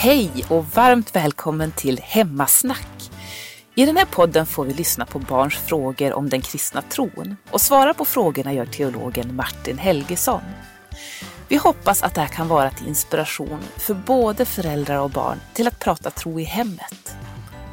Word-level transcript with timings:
Hej 0.00 0.44
och 0.48 0.64
varmt 0.64 1.16
välkommen 1.16 1.72
till 1.72 2.00
Hemmasnack. 2.02 3.10
I 3.74 3.86
den 3.86 3.96
här 3.96 4.04
podden 4.04 4.46
får 4.46 4.64
vi 4.64 4.74
lyssna 4.74 5.06
på 5.06 5.18
barns 5.18 5.54
frågor 5.54 6.12
om 6.12 6.28
den 6.28 6.40
kristna 6.40 6.82
tron 6.82 7.36
och 7.50 7.60
svara 7.60 7.94
på 7.94 8.04
frågorna 8.04 8.52
gör 8.52 8.66
teologen 8.66 9.36
Martin 9.36 9.78
Helgesson. 9.78 10.40
Vi 11.48 11.56
hoppas 11.56 12.02
att 12.02 12.14
det 12.14 12.20
här 12.20 12.28
kan 12.28 12.48
vara 12.48 12.70
till 12.70 12.88
inspiration 12.88 13.60
för 13.76 13.94
både 13.94 14.44
föräldrar 14.44 14.98
och 15.00 15.10
barn 15.10 15.40
till 15.54 15.68
att 15.68 15.80
prata 15.80 16.10
tro 16.10 16.40
i 16.40 16.44
hemmet. 16.44 17.16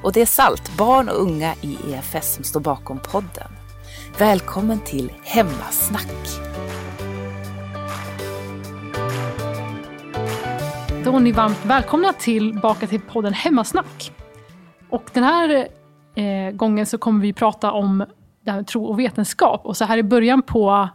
Och 0.04 0.14
det 0.14 0.21
är 0.21 0.26
SALT, 0.26 0.78
barn 0.78 1.10
och 1.10 1.21
unga 1.21 1.55
i 1.62 1.78
EFS 1.94 2.36
som 2.36 2.44
står 2.44 2.60
bakom 2.60 3.00
podden. 3.00 3.52
Välkommen 4.18 4.80
till 4.80 5.12
Hemmasnack! 5.23 6.55
Då 11.06 11.16
är 11.16 11.20
ni 11.20 11.32
varmt 11.32 11.66
välkomna 11.66 12.14
tillbaka 12.14 12.88
till 12.88 13.02
podden 13.02 13.34
Hemmasnack. 13.34 14.12
Och 14.90 15.09
den 15.14 15.23
här 15.23 15.68
eh, 16.16 16.52
gången 16.52 16.86
så 16.86 16.98
kommer 16.98 17.22
vi 17.22 17.34
prata 17.34 17.72
om 17.72 18.05
det 18.41 18.52
här 18.52 18.58
med 18.58 18.68
tro 18.68 18.86
och 18.86 19.00
vetenskap. 19.00 19.66
Och 19.66 19.78
så 19.78 19.86
här 19.86 19.98
i 19.98 20.04
början 20.04 20.41
på 20.41 20.90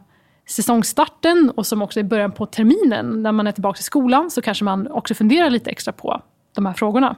säsongstarten 0.48 1.52
och 1.56 1.66
som 1.66 1.82
också 1.82 2.00
i 2.00 2.04
början 2.04 2.32
på 2.32 2.46
terminen, 2.46 3.22
när 3.22 3.32
man 3.32 3.46
är 3.46 3.52
tillbaka 3.52 3.78
i 3.78 3.82
skolan, 3.82 4.30
så 4.30 4.42
kanske 4.42 4.64
man 4.64 4.90
också 4.90 5.14
funderar 5.14 5.50
lite 5.50 5.70
extra 5.70 5.92
på 5.92 6.22
de 6.54 6.66
här 6.66 6.72
frågorna. 6.72 7.16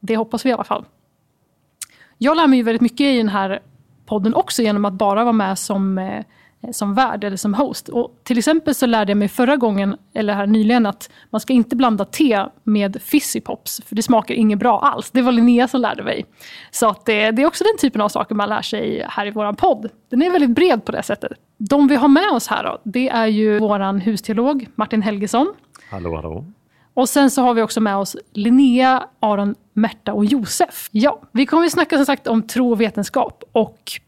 Det 0.00 0.16
hoppas 0.16 0.46
vi 0.46 0.50
i 0.50 0.52
alla 0.52 0.64
fall. 0.64 0.84
Jag 2.18 2.36
lär 2.36 2.46
mig 2.46 2.62
väldigt 2.62 2.82
mycket 2.82 3.00
i 3.00 3.16
den 3.16 3.28
här 3.28 3.62
podden 4.06 4.34
också 4.34 4.62
genom 4.62 4.84
att 4.84 4.92
bara 4.92 5.24
vara 5.24 5.32
med 5.32 5.58
som 5.58 5.98
Eh, 5.98 6.24
som 6.72 6.94
värd 6.94 7.24
eller 7.24 7.36
som 7.36 7.54
host. 7.54 7.88
Och 7.88 8.20
till 8.22 8.38
exempel 8.38 8.74
så 8.74 8.86
lärde 8.86 9.10
jag 9.10 9.16
mig 9.16 9.28
förra 9.28 9.56
gången, 9.56 9.96
eller 10.14 10.34
här 10.34 10.46
nyligen, 10.46 10.86
att 10.86 11.10
man 11.30 11.40
ska 11.40 11.52
inte 11.52 11.76
blanda 11.76 12.04
te 12.04 12.44
med 12.62 13.02
fizzy 13.02 13.40
pops, 13.40 13.80
för 13.86 13.96
det 13.96 14.02
smakar 14.02 14.34
inget 14.34 14.58
bra 14.58 14.80
alls. 14.80 15.10
Det 15.10 15.22
var 15.22 15.32
Linnea 15.32 15.68
som 15.68 15.80
lärde 15.80 16.02
mig. 16.02 16.26
Så 16.70 16.88
att 16.88 17.06
det, 17.06 17.30
det 17.30 17.42
är 17.42 17.46
också 17.46 17.64
den 17.64 17.78
typen 17.78 18.00
av 18.00 18.08
saker 18.08 18.34
man 18.34 18.48
lär 18.48 18.62
sig 18.62 19.04
här 19.08 19.26
i 19.26 19.30
vår 19.30 19.52
podd. 19.52 19.90
Den 20.10 20.22
är 20.22 20.30
väldigt 20.30 20.50
bred 20.50 20.84
på 20.84 20.92
det 20.92 21.02
sättet. 21.02 21.32
De 21.58 21.88
vi 21.88 21.96
har 21.96 22.08
med 22.08 22.30
oss 22.32 22.48
här 22.48 22.64
då, 22.64 22.78
det 22.84 23.08
är 23.08 23.26
ju 23.26 23.58
vår 23.58 24.00
husteolog 24.00 24.68
Martin 24.74 25.02
Helgesson. 25.02 25.54
Hallå, 25.90 26.16
hallå. 26.16 26.44
Och 26.94 27.08
sen 27.08 27.30
så 27.30 27.42
har 27.42 27.54
vi 27.54 27.62
också 27.62 27.80
med 27.80 27.96
oss 27.96 28.16
Linnea, 28.32 29.06
Aron, 29.20 29.54
Märta 29.72 30.12
och 30.12 30.24
Josef. 30.24 30.88
Ja, 30.92 31.20
vi 31.32 31.46
kommer 31.46 31.66
att 31.66 31.72
snacka 31.72 31.96
som 31.96 32.06
sagt 32.06 32.26
om 32.26 32.42
tro 32.42 32.70
och 32.70 32.80
vetenskap. 32.80 33.44
Och 33.52 34.00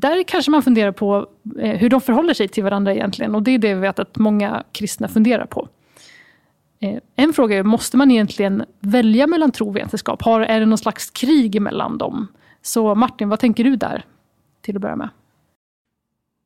där 0.00 0.22
kanske 0.22 0.50
man 0.50 0.62
funderar 0.62 0.92
på 0.92 1.26
eh, 1.58 1.78
hur 1.78 1.88
de 1.88 2.00
förhåller 2.00 2.34
sig 2.34 2.48
till 2.48 2.64
varandra 2.64 2.94
egentligen. 2.94 3.34
Och 3.34 3.42
det 3.42 3.50
är 3.50 3.58
det 3.58 3.74
vi 3.74 3.80
vet 3.80 3.98
att 3.98 4.18
många 4.18 4.64
kristna 4.72 5.08
funderar 5.08 5.46
på. 5.46 5.68
Eh, 6.80 6.98
en 7.16 7.32
fråga 7.32 7.56
är, 7.56 7.62
måste 7.62 7.96
man 7.96 8.10
egentligen 8.10 8.64
välja 8.80 9.26
mellan 9.26 9.52
tro 9.52 9.68
och 9.68 9.76
vetenskap? 9.76 10.22
Har, 10.22 10.40
är 10.40 10.60
det 10.60 10.66
någon 10.66 10.78
slags 10.78 11.10
krig 11.10 11.62
mellan 11.62 11.98
dem? 11.98 12.26
Så 12.62 12.94
Martin, 12.94 13.28
vad 13.28 13.40
tänker 13.40 13.64
du 13.64 13.76
där? 13.76 14.04
Till 14.60 14.76
att 14.76 14.82
börja 14.82 14.96
med. 14.96 15.08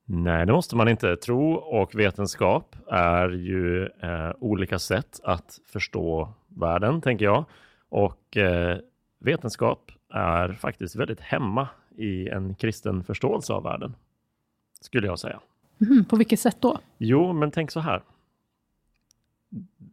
Nej, 0.04 0.46
det 0.46 0.52
måste 0.52 0.76
man 0.76 0.88
inte. 0.88 1.16
Tro 1.16 1.52
och 1.52 1.94
vetenskap 1.94 2.76
är 2.90 3.28
ju 3.28 3.82
eh, 3.84 4.32
olika 4.40 4.78
sätt 4.78 5.20
att 5.24 5.58
förstå 5.72 6.28
världen, 6.48 7.00
tänker 7.00 7.24
jag. 7.24 7.44
Och 7.88 8.36
eh, 8.36 8.78
vetenskap 9.20 9.90
är 10.14 10.52
faktiskt 10.52 10.96
väldigt 10.96 11.20
hemma 11.20 11.68
i 11.98 12.28
en 12.28 12.54
kristen 12.54 13.04
förståelse 13.04 13.52
av 13.52 13.62
världen. 13.62 13.94
Skulle 14.80 15.06
jag 15.06 15.18
säga. 15.18 15.40
Mm, 15.80 16.04
på 16.04 16.16
vilket 16.16 16.40
sätt 16.40 16.56
då? 16.60 16.78
Jo, 16.98 17.32
men 17.32 17.50
tänk 17.50 17.70
så 17.70 17.80
här. 17.80 18.02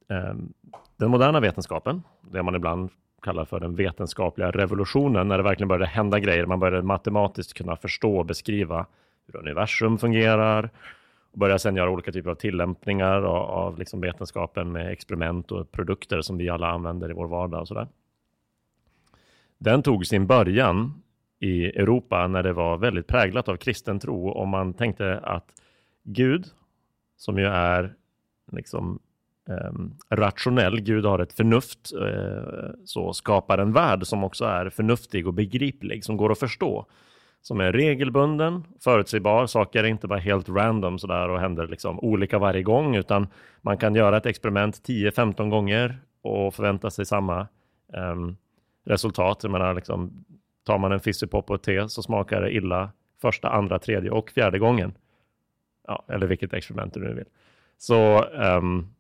Ehm, 0.08 0.54
den 0.98 1.12
moderna 1.12 1.40
vetenskapen, 1.40 2.04
det 2.32 2.44
man 2.44 2.56
ibland 2.56 2.90
kallar 3.22 3.46
för 3.46 3.60
den 3.60 3.76
vetenskapliga 3.76 4.52
revolutionen, 4.52 5.28
när 5.28 5.38
det 5.38 5.44
verkligen 5.44 5.68
började 5.68 5.86
hända 5.86 6.20
grejer, 6.20 6.46
man 6.46 6.60
började 6.60 6.84
matematiskt 6.84 7.54
kunna 7.54 7.76
förstå 7.76 8.18
och 8.18 8.26
beskriva 8.26 8.86
hur 9.28 9.40
universum 9.40 9.98
fungerar 9.98 10.70
och 11.32 11.40
började 11.40 11.60
sedan 11.60 11.76
göra 11.76 11.90
olika 11.90 12.12
typer 12.12 12.30
av 12.30 12.36
tillämpningar 12.36 13.22
av, 13.22 13.36
av 13.36 13.80
liksom 13.80 14.02
vetenskapen 14.02 14.72
med 14.72 14.92
experiment 14.92 15.52
och 15.52 15.72
produkter 15.72 16.22
som 16.22 16.38
vi 16.38 16.50
alla 16.50 16.68
använder 16.68 17.10
i 17.10 17.14
vår 17.14 17.28
vardag 17.28 17.62
och 17.62 17.68
sådär. 17.68 17.88
Den 19.58 19.84
tog 19.84 20.06
sin 20.06 20.28
början 20.28 21.02
i 21.46 21.66
Europa 21.66 22.28
när 22.28 22.44
det 22.44 22.54
var 22.54 22.78
väldigt 22.78 23.08
präglat 23.08 23.50
av 23.50 23.58
kristen 23.58 24.00
tro 24.00 24.28
och 24.28 24.48
man 24.48 24.74
tänkte 24.74 25.20
att 25.20 25.46
Gud, 26.04 26.46
som 27.18 27.40
ju 27.40 27.46
är 27.46 27.94
liksom 28.52 29.00
eh, 29.50 29.72
rationell, 30.16 30.82
Gud 30.82 31.06
har 31.06 31.20
ett 31.20 31.34
förnuft, 31.34 31.92
eh, 32.02 32.70
så 32.86 33.14
skapar 33.14 33.58
en 33.58 33.74
värld 33.74 34.08
som 34.08 34.24
också 34.24 34.46
är 34.46 34.70
förnuftig 34.70 35.28
och 35.28 35.34
begriplig, 35.34 36.04
som 36.04 36.18
går 36.18 36.32
att 36.32 36.40
förstå. 36.40 36.86
Som 37.42 37.60
är 37.60 37.72
regelbunden, 37.72 38.64
förutsägbar, 38.84 39.46
saker 39.46 39.84
är 39.84 39.88
inte 39.88 40.08
bara 40.08 40.20
helt 40.20 40.50
random 40.50 41.00
sådär 41.00 41.30
och 41.30 41.40
händer 41.40 41.68
liksom 41.68 42.00
olika 42.00 42.40
varje 42.40 42.64
gång, 42.64 42.96
utan 42.96 43.28
man 43.62 43.78
kan 43.78 43.96
göra 43.96 44.18
ett 44.18 44.26
experiment 44.26 44.76
10-15 44.88 45.50
gånger 45.50 46.00
och 46.22 46.54
förvänta 46.54 46.90
sig 46.90 47.06
samma 47.06 47.40
eh, 47.94 48.16
resultat. 48.86 49.40
Jag 49.44 49.52
menar, 49.52 49.74
liksom, 49.74 50.26
Tar 50.66 50.78
man 50.78 50.92
en 50.92 51.00
fizzypop 51.00 51.50
och 51.50 51.56
ett 51.56 51.64
te 51.64 51.90
så 51.90 52.02
smakar 52.02 52.42
det 52.42 52.52
illa 52.52 52.92
första, 53.22 53.50
andra, 53.50 53.80
tredje 53.80 54.12
och 54.12 54.30
fjärde 54.30 54.60
gången. 54.60 54.94
Ja, 55.88 56.04
eller 56.08 56.28
vilket 56.28 56.54
experiment 56.54 56.94
du 56.94 57.00
nu 57.00 57.14
vill. 57.14 57.26
Så 57.78 58.24
um, 58.24 58.96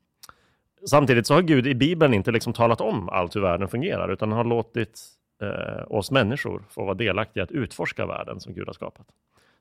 samtidigt 0.89 1.27
så 1.27 1.33
har 1.33 1.41
Gud 1.41 1.67
i 1.67 1.75
Bibeln 1.75 2.13
inte 2.13 2.31
liksom 2.31 2.53
talat 2.53 2.81
om 2.81 3.09
allt 3.09 3.35
hur 3.35 3.41
världen 3.41 3.67
fungerar, 3.67 4.11
utan 4.13 4.31
har 4.31 4.43
låtit 4.43 5.01
uh, 5.43 5.91
oss 5.91 6.11
människor 6.11 6.63
få 6.69 6.85
vara 6.85 6.93
delaktiga 6.93 7.43
att 7.43 7.51
utforska 7.51 8.05
världen 8.05 8.39
som 8.39 8.53
Gud 8.53 8.67
har 8.67 8.73
skapat. 8.73 9.07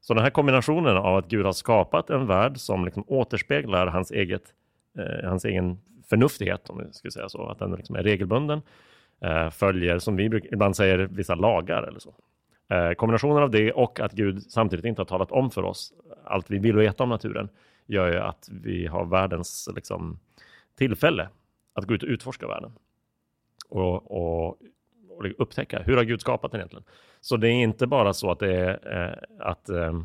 Så 0.00 0.14
den 0.14 0.22
här 0.22 0.30
kombinationen 0.30 0.96
av 0.96 1.16
att 1.16 1.28
Gud 1.28 1.46
har 1.46 1.52
skapat 1.52 2.10
en 2.10 2.26
värld 2.26 2.58
som 2.58 2.84
liksom 2.84 3.04
återspeglar 3.06 3.86
hans, 3.86 4.10
eget, 4.10 4.42
uh, 4.98 5.28
hans 5.28 5.44
egen 5.44 5.78
förnuftighet, 6.10 6.70
om 6.70 6.78
vi 6.78 6.92
ska 6.92 7.10
säga 7.10 7.28
så, 7.28 7.46
att 7.46 7.58
den 7.58 7.72
liksom 7.72 7.96
är 7.96 8.02
regelbunden, 8.02 8.62
Eh, 9.20 9.50
följer, 9.50 9.98
som 9.98 10.16
vi 10.16 10.24
ibland 10.52 10.76
säger, 10.76 10.98
vissa 10.98 11.34
lagar 11.34 11.82
eller 11.82 11.98
så. 11.98 12.14
Eh, 12.68 12.92
kombinationen 12.92 13.42
av 13.42 13.50
det 13.50 13.72
och 13.72 14.00
att 14.00 14.12
Gud 14.12 14.42
samtidigt 14.42 14.84
inte 14.84 15.00
har 15.00 15.06
talat 15.06 15.32
om 15.32 15.50
för 15.50 15.62
oss 15.62 15.92
allt 16.24 16.50
vi 16.50 16.58
vill 16.58 16.76
veta 16.76 17.02
om 17.02 17.08
naturen 17.08 17.48
gör 17.86 18.12
ju 18.12 18.18
att 18.18 18.48
vi 18.52 18.86
har 18.86 19.04
världens 19.04 19.68
liksom, 19.74 20.18
tillfälle 20.78 21.28
att 21.74 21.84
gå 21.84 21.94
ut 21.94 22.02
och 22.02 22.08
utforska 22.08 22.46
världen. 22.46 22.72
Och, 23.68 24.10
och, 24.10 24.58
och 25.08 25.24
liksom 25.24 25.42
upptäcka, 25.42 25.82
hur 25.82 25.96
har 25.96 26.04
Gud 26.04 26.20
skapat 26.20 26.50
den 26.50 26.60
egentligen? 26.60 26.84
Så 27.20 27.36
det 27.36 27.48
är 27.48 27.52
inte 27.52 27.86
bara 27.86 28.12
så 28.12 28.30
att, 28.30 28.38
det 28.38 28.56
är, 28.56 29.08
eh, 29.08 29.46
att 29.46 29.68
eh, 29.68 30.00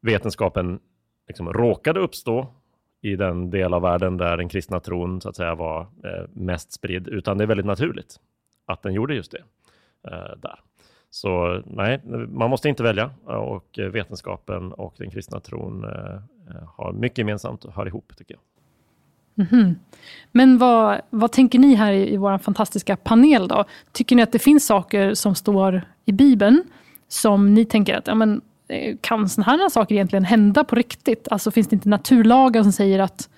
vetenskapen 0.00 0.80
liksom 1.28 1.52
råkade 1.52 2.00
uppstå 2.00 2.46
i 3.02 3.16
den 3.16 3.50
del 3.50 3.74
av 3.74 3.82
världen 3.82 4.16
där 4.16 4.36
den 4.36 4.48
kristna 4.48 4.80
tron 4.80 5.20
så 5.20 5.28
att 5.28 5.36
säga 5.36 5.54
var 5.54 5.80
eh, 5.80 6.24
mest 6.32 6.72
spridd, 6.72 7.08
utan 7.08 7.38
det 7.38 7.44
är 7.44 7.46
väldigt 7.48 7.66
naturligt 7.66 8.20
att 8.66 8.82
den 8.82 8.92
gjorde 8.92 9.14
just 9.14 9.32
det 9.32 9.42
eh, 10.08 10.36
där. 10.42 10.60
Så 11.10 11.62
nej, 11.66 12.00
man 12.28 12.50
måste 12.50 12.68
inte 12.68 12.82
välja 12.82 13.10
och 13.24 13.78
vetenskapen 13.92 14.72
och 14.72 14.94
den 14.98 15.10
kristna 15.10 15.40
tron 15.40 15.84
eh, 15.84 16.14
eh 16.50 16.68
har 16.76 16.92
mycket 16.92 17.18
gemensamt 17.18 17.64
och 17.64 17.74
hör 17.74 17.86
ihop 17.86 18.12
tycker 18.16 18.34
jag. 18.34 18.42
Mm 19.36 19.50
-hmm. 19.50 19.74
Men 20.32 20.58
vad, 20.58 21.00
vad 21.10 21.32
tänker 21.32 21.58
ni 21.58 21.74
här 21.74 21.92
i, 21.92 22.14
i 22.14 22.16
vår 22.16 22.38
fantastiska 22.38 22.96
panel 22.96 23.48
då? 23.48 23.64
Tycker 23.92 24.16
ni 24.16 24.22
att 24.22 24.32
det 24.32 24.38
finns 24.38 24.66
saker 24.66 25.14
som 25.14 25.34
står 25.34 25.82
i 26.04 26.12
Bibeln 26.12 26.64
som 27.08 27.54
ni 27.54 27.64
tänker 27.64 27.94
att 27.94 28.06
ja, 28.06 28.14
men, 28.14 28.40
kan 29.00 29.28
sådana 29.28 29.62
här 29.62 29.68
saker 29.68 29.94
egentligen 29.94 30.24
hända 30.24 30.64
på 30.64 30.76
riktigt? 30.76 31.28
Alltså 31.30 31.50
finns 31.50 31.68
det 31.68 31.74
inte 31.74 31.88
naturlagar 31.88 32.62
som 32.62 32.72
säger 32.72 32.98
att 32.98 33.28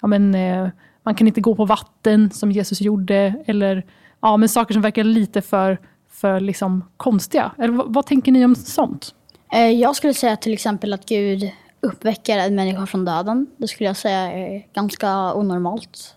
ja, 0.00 0.08
men, 0.08 0.34
eh, 0.34 0.68
man 1.02 1.14
kan 1.14 1.26
inte 1.26 1.40
gå 1.40 1.54
på 1.54 1.64
vatten 1.64 2.30
som 2.30 2.52
Jesus 2.52 2.80
gjorde? 2.80 3.34
Eller 3.46 3.86
ja, 4.20 4.36
men 4.36 4.48
saker 4.48 4.74
som 4.74 4.82
verkar 4.82 5.04
lite 5.04 5.42
för, 5.42 5.78
för 6.10 6.40
liksom 6.40 6.84
konstiga. 6.96 7.52
Eller 7.58 7.72
vad, 7.72 7.94
vad 7.94 8.06
tänker 8.06 8.32
ni 8.32 8.44
om 8.44 8.54
sånt? 8.54 9.14
Eh, 9.52 9.70
jag 9.70 9.96
skulle 9.96 10.14
säga 10.14 10.36
till 10.36 10.52
exempel 10.52 10.92
att 10.92 11.06
Gud 11.06 11.50
uppväcker 11.80 12.38
en 12.38 12.54
människa 12.54 12.86
från 12.86 13.04
döden. 13.04 13.46
Det 13.56 13.68
skulle 13.68 13.88
jag 13.88 13.96
säga 13.96 14.32
är 14.32 14.66
ganska 14.72 15.34
onormalt. 15.34 16.14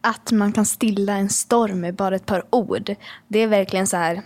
Att 0.00 0.32
man 0.32 0.52
kan 0.52 0.66
stilla 0.66 1.12
en 1.12 1.28
storm 1.28 1.80
med 1.80 1.94
bara 1.94 2.16
ett 2.16 2.26
par 2.26 2.44
ord. 2.50 2.94
Det 3.28 3.38
är 3.38 3.46
verkligen 3.46 3.86
så 3.86 3.96
här 3.96 4.22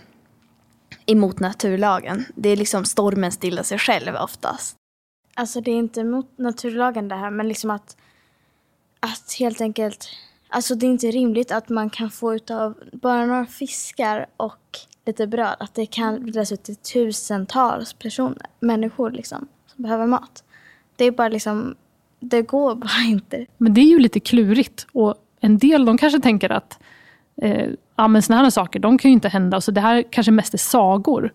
emot 1.11 1.39
naturlagen. 1.39 2.25
Det 2.35 2.49
är 2.49 2.57
liksom 2.57 2.85
stormen 2.85 3.31
stillar 3.31 3.63
sig 3.63 3.77
själv 3.77 4.15
oftast. 4.15 4.75
Alltså 5.33 5.61
det 5.61 5.71
är 5.71 5.75
inte 5.75 6.01
emot 6.01 6.37
naturlagen 6.37 7.07
det 7.07 7.15
här, 7.15 7.31
men 7.31 7.47
liksom 7.47 7.71
att, 7.71 7.97
att 8.99 9.35
helt 9.39 9.61
enkelt, 9.61 10.09
alltså 10.49 10.75
det 10.75 10.85
är 10.85 10.91
inte 10.91 11.11
rimligt 11.11 11.51
att 11.51 11.69
man 11.69 11.89
kan 11.89 12.09
få 12.09 12.35
utav 12.35 12.73
bara 12.93 13.25
några 13.25 13.45
fiskar 13.45 14.25
och 14.37 14.77
lite 15.05 15.27
bröd, 15.27 15.55
att 15.59 15.75
det 15.75 15.85
kan 15.85 16.25
delas 16.25 16.51
ut 16.51 16.63
till 16.63 16.75
tusentals 16.75 17.93
personer, 17.93 18.45
människor 18.59 19.11
liksom, 19.11 19.47
som 19.67 19.83
behöver 19.83 20.05
mat. 20.05 20.43
Det 20.95 21.05
är 21.05 21.11
bara 21.11 21.27
liksom, 21.27 21.75
det 22.19 22.41
går 22.41 22.75
bara 22.75 23.03
inte. 23.07 23.45
Men 23.57 23.73
det 23.73 23.81
är 23.81 23.89
ju 23.89 23.99
lite 23.99 24.19
klurigt 24.19 24.87
och 24.91 25.15
en 25.39 25.57
del 25.57 25.85
de 25.85 25.97
kanske 25.97 26.19
tänker 26.19 26.49
att 26.49 26.79
eh, 27.41 27.69
ja, 27.99 28.07
men 28.07 28.21
såna 28.21 28.39
här 28.39 28.49
saker, 28.49 28.79
de 28.79 28.97
kan 28.97 29.11
ju 29.11 29.13
inte 29.13 29.29
hända. 29.29 29.61
Så 29.61 29.71
det 29.71 29.81
här 29.81 30.03
kanske 30.11 30.31
mest 30.31 30.53
är 30.53 30.57
sagor. 30.57 31.33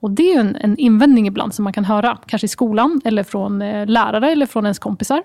Och 0.00 0.10
det 0.10 0.32
är 0.32 0.40
en, 0.40 0.56
en 0.56 0.76
invändning 0.78 1.26
ibland 1.26 1.54
som 1.54 1.64
man 1.64 1.72
kan 1.72 1.84
höra, 1.84 2.18
kanske 2.26 2.44
i 2.44 2.48
skolan, 2.48 3.00
eller 3.04 3.22
från 3.22 3.62
eh, 3.62 3.86
lärare 3.86 4.30
eller 4.32 4.46
från 4.46 4.64
ens 4.64 4.78
kompisar. 4.78 5.22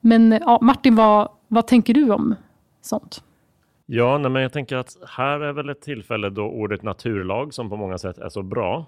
Men 0.00 0.32
eh, 0.32 0.38
ja, 0.44 0.58
Martin, 0.62 0.96
vad, 0.96 1.28
vad 1.48 1.66
tänker 1.66 1.94
du 1.94 2.10
om 2.10 2.34
sånt? 2.80 3.22
Ja, 3.86 4.18
nej, 4.18 4.30
men 4.30 4.42
jag 4.42 4.52
tänker 4.52 4.76
att 4.76 4.96
här 5.08 5.40
är 5.40 5.52
väl 5.52 5.68
ett 5.68 5.80
tillfälle 5.80 6.30
då 6.30 6.42
ordet 6.42 6.82
naturlag, 6.82 7.54
som 7.54 7.70
på 7.70 7.76
många 7.76 7.98
sätt 7.98 8.18
är 8.18 8.28
så 8.28 8.42
bra, 8.42 8.86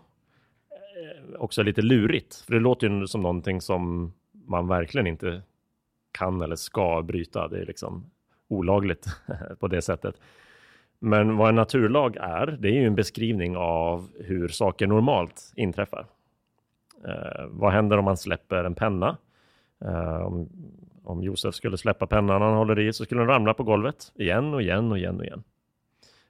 eh, 0.71 1.41
också 1.41 1.61
är 1.61 1.65
lite 1.65 1.83
lurigt. 1.83 2.37
För 2.37 2.53
det 2.53 2.61
låter 2.61 2.89
ju 2.89 3.07
som 3.07 3.21
någonting 3.21 3.61
som 3.61 4.13
man 4.47 4.69
verkligen 4.69 5.07
inte 5.07 5.43
kan 6.13 6.43
eller 6.43 6.57
ska 6.57 7.03
bryta. 7.03 7.49
Det 7.49 7.59
är 7.59 7.67
liksom 7.67 8.11
olagligt 8.49 9.07
på 9.61 9.69
det 9.69 9.83
sättet. 9.83 10.15
Men 11.01 11.37
vad 11.37 11.49
en 11.49 11.55
naturlag 11.55 12.17
är, 12.17 12.47
det 12.47 12.69
är 12.69 12.73
ju 12.73 12.87
en 12.87 12.95
beskrivning 12.95 13.57
av 13.57 14.09
hur 14.19 14.49
saker 14.49 14.87
normalt 14.87 15.53
inträffar. 15.57 16.07
Eh, 17.05 17.47
vad 17.49 17.73
händer 17.73 17.99
om 17.99 18.05
man 18.05 18.17
släpper 18.17 18.65
en 18.65 18.75
penna? 18.75 19.17
Eh, 19.85 20.27
om, 20.27 20.49
om 21.05 21.23
Josef 21.23 21.55
skulle 21.55 21.79
släppa 21.79 22.07
pennan 22.07 22.43
han 22.43 22.55
håller 22.55 22.79
i 22.79 22.93
så 22.93 23.05
skulle 23.05 23.21
den 23.21 23.29
ramla 23.29 23.55
på 23.55 23.63
golvet 23.63 24.13
igen 24.15 24.55
och 24.55 24.63
igen 24.63 24.93
och 24.93 24.99
igen 24.99 25.19
och 25.19 25.25
igen. 25.25 25.43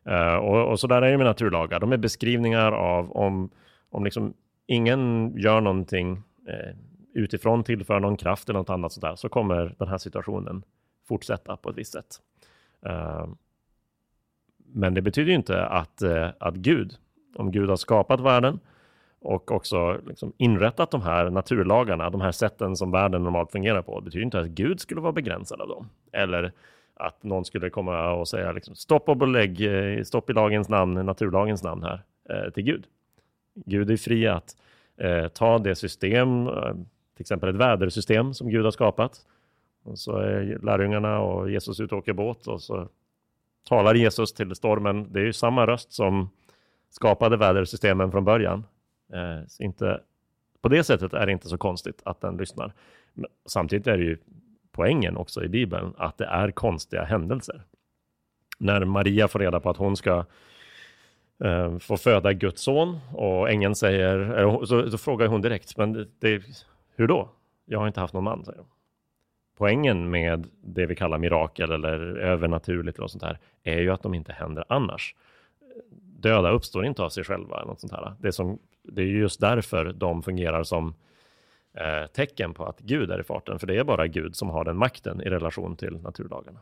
Eh, 0.04 0.34
och, 0.34 0.70
och 0.70 0.80
så 0.80 0.86
där 0.86 1.02
är 1.02 1.10
det 1.10 1.18
med 1.18 1.26
naturlagar. 1.26 1.80
De 1.80 1.92
är 1.92 1.96
beskrivningar 1.96 2.72
av 2.72 3.12
om, 3.12 3.50
om 3.90 4.04
liksom 4.04 4.34
ingen 4.66 5.34
gör 5.36 5.60
någonting 5.60 6.22
eh, 6.48 6.76
utifrån, 7.14 7.64
tillför 7.64 8.00
någon 8.00 8.16
kraft 8.16 8.48
eller 8.48 8.58
något 8.58 8.70
annat 8.70 8.92
sådär, 8.92 9.14
så 9.14 9.28
kommer 9.28 9.74
den 9.78 9.88
här 9.88 9.98
situationen 9.98 10.62
fortsätta 11.08 11.56
på 11.56 11.70
ett 11.70 11.78
visst 11.78 11.92
sätt. 11.92 12.16
Eh, 12.86 13.26
men 14.72 14.94
det 14.94 15.02
betyder 15.02 15.28
ju 15.28 15.36
inte 15.36 15.66
att, 15.66 16.02
eh, 16.02 16.28
att 16.38 16.54
Gud, 16.54 16.94
om 17.36 17.50
Gud 17.50 17.68
har 17.68 17.76
skapat 17.76 18.20
världen 18.20 18.60
och 19.20 19.50
också 19.50 20.00
liksom 20.06 20.32
inrättat 20.36 20.90
de 20.90 21.02
här 21.02 21.30
naturlagarna, 21.30 22.10
de 22.10 22.20
här 22.20 22.32
sätten 22.32 22.76
som 22.76 22.90
världen 22.90 23.24
normalt 23.24 23.52
fungerar 23.52 23.82
på, 23.82 24.00
betyder 24.00 24.24
inte 24.24 24.40
att 24.40 24.46
Gud 24.46 24.80
skulle 24.80 25.00
vara 25.00 25.12
begränsad 25.12 25.60
av 25.60 25.68
dem. 25.68 25.88
Eller 26.12 26.52
att 26.94 27.22
någon 27.22 27.44
skulle 27.44 27.70
komma 27.70 28.12
och 28.12 28.28
säga 28.28 28.52
liksom, 28.52 28.74
stopp 28.74 29.08
och 29.08 29.16
belägg, 29.16 29.60
eh, 29.60 30.02
stopp 30.02 30.30
i 30.30 30.32
lagens 30.32 30.68
namn, 30.68 31.06
naturlagens 31.06 31.62
namn 31.62 31.82
här, 31.82 32.02
eh, 32.30 32.50
till 32.50 32.62
Gud. 32.62 32.86
Gud 33.54 33.90
är 33.90 33.96
fri 33.96 34.26
att 34.26 34.56
eh, 34.96 35.28
ta 35.28 35.58
det 35.58 35.74
system, 35.74 36.46
till 37.16 37.22
exempel 37.22 37.48
ett 37.48 37.56
vädersystem 37.56 38.34
som 38.34 38.50
Gud 38.50 38.64
har 38.64 38.70
skapat. 38.70 39.26
Och 39.84 39.98
så 39.98 40.16
är 40.16 40.58
lärjungarna 40.62 41.20
och 41.20 41.50
Jesus 41.50 41.80
ute 41.80 41.94
och 41.94 41.98
åker 41.98 42.12
båt 42.12 42.46
och 42.46 42.62
så 42.62 42.88
talar 43.70 43.94
Jesus 43.94 44.32
till 44.32 44.54
stormen. 44.54 45.12
Det 45.12 45.20
är 45.20 45.24
ju 45.24 45.32
samma 45.32 45.66
röst 45.66 45.92
som 45.92 46.30
skapade 46.90 47.36
vädersystemen 47.36 48.10
från 48.10 48.24
början. 48.24 48.64
Eh, 49.12 49.64
inte, 49.66 50.00
på 50.62 50.68
det 50.68 50.84
sättet 50.84 51.14
är 51.14 51.26
det 51.26 51.32
inte 51.32 51.48
så 51.48 51.58
konstigt 51.58 52.02
att 52.04 52.20
den 52.20 52.36
lyssnar. 52.36 52.72
Men 53.14 53.26
samtidigt 53.46 53.86
är 53.86 53.98
det 53.98 54.04
ju 54.04 54.18
poängen 54.72 55.16
också 55.16 55.44
i 55.44 55.48
Bibeln 55.48 55.94
att 55.98 56.18
det 56.18 56.24
är 56.24 56.50
konstiga 56.50 57.04
händelser. 57.04 57.62
När 58.58 58.84
Maria 58.84 59.28
får 59.28 59.38
reda 59.38 59.60
på 59.60 59.70
att 59.70 59.76
hon 59.76 59.96
ska 59.96 60.24
eh, 61.44 61.78
få 61.78 61.96
föda 61.96 62.32
Guds 62.32 62.62
son 62.62 62.98
och 63.12 63.50
ängeln 63.50 63.74
säger, 63.74 64.38
eh, 64.38 64.64
så, 64.64 64.90
så 64.90 64.98
frågar 64.98 65.26
hon 65.26 65.40
direkt, 65.40 65.76
men 65.76 65.92
det, 65.92 66.08
det, 66.18 66.42
hur 66.96 67.08
då? 67.08 67.28
Jag 67.64 67.78
har 67.78 67.86
inte 67.86 68.00
haft 68.00 68.14
någon 68.14 68.24
man, 68.24 68.44
säger 68.44 68.58
hon. 68.58 68.68
Poängen 69.60 70.10
med 70.10 70.46
det 70.60 70.86
vi 70.86 70.96
kallar 70.96 71.18
mirakel 71.18 71.72
eller 71.72 72.16
övernaturligt 72.16 72.98
och 72.98 73.10
sånt 73.10 73.22
här 73.22 73.38
är 73.62 73.78
ju 73.78 73.90
att 73.90 74.02
de 74.02 74.14
inte 74.14 74.32
händer 74.32 74.64
annars. 74.68 75.14
Döda 76.20 76.50
uppstår 76.50 76.86
inte 76.86 77.02
av 77.02 77.08
sig 77.10 77.24
själva. 77.24 77.56
Eller 77.56 77.66
något 77.66 77.80
sånt 77.80 77.92
här. 77.92 78.14
Det, 78.20 78.32
som, 78.32 78.58
det 78.82 79.02
är 79.02 79.06
just 79.06 79.40
därför 79.40 79.92
de 79.92 80.22
fungerar 80.22 80.62
som 80.62 80.94
eh, 81.74 82.06
tecken 82.06 82.54
på 82.54 82.64
att 82.64 82.80
Gud 82.80 83.10
är 83.10 83.20
i 83.20 83.22
farten. 83.22 83.58
För 83.58 83.66
det 83.66 83.76
är 83.76 83.84
bara 83.84 84.06
Gud 84.06 84.36
som 84.36 84.50
har 84.50 84.64
den 84.64 84.76
makten 84.76 85.20
i 85.20 85.24
relation 85.24 85.76
till 85.76 85.96
naturlagarna. 85.96 86.60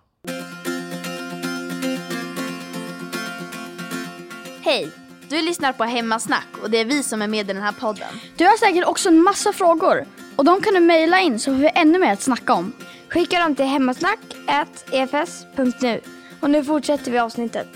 Hej! 4.64 4.90
Du 5.30 5.42
lyssnar 5.42 5.72
på 5.72 5.84
Hemmasnack 5.84 6.48
och 6.62 6.70
det 6.70 6.78
är 6.78 6.84
vi 6.84 7.02
som 7.02 7.22
är 7.22 7.28
med 7.28 7.50
i 7.50 7.52
den 7.52 7.62
här 7.62 7.72
podden. 7.80 8.08
Du 8.36 8.44
har 8.44 8.56
säkert 8.56 8.84
också 8.86 9.08
en 9.08 9.22
massa 9.22 9.52
frågor 9.52 10.04
och 10.38 10.44
de 10.44 10.61
kan 10.61 10.75
du 10.75 10.81
mejla 10.81 11.20
in 11.20 11.38
så 11.38 11.52
får 11.52 11.58
vi 11.58 11.70
ännu 11.75 11.99
mer 11.99 12.12
att 12.12 12.23
snacka 12.23 12.55
om. 12.55 12.73
Skicka 13.08 13.38
dem 13.38 13.55
till 13.55 13.64
hemmasnack.efs.nu. 13.64 16.00
Och 16.40 16.50
nu 16.50 16.64
fortsätter 16.64 17.11
vi 17.11 17.19
avsnittet. 17.19 17.67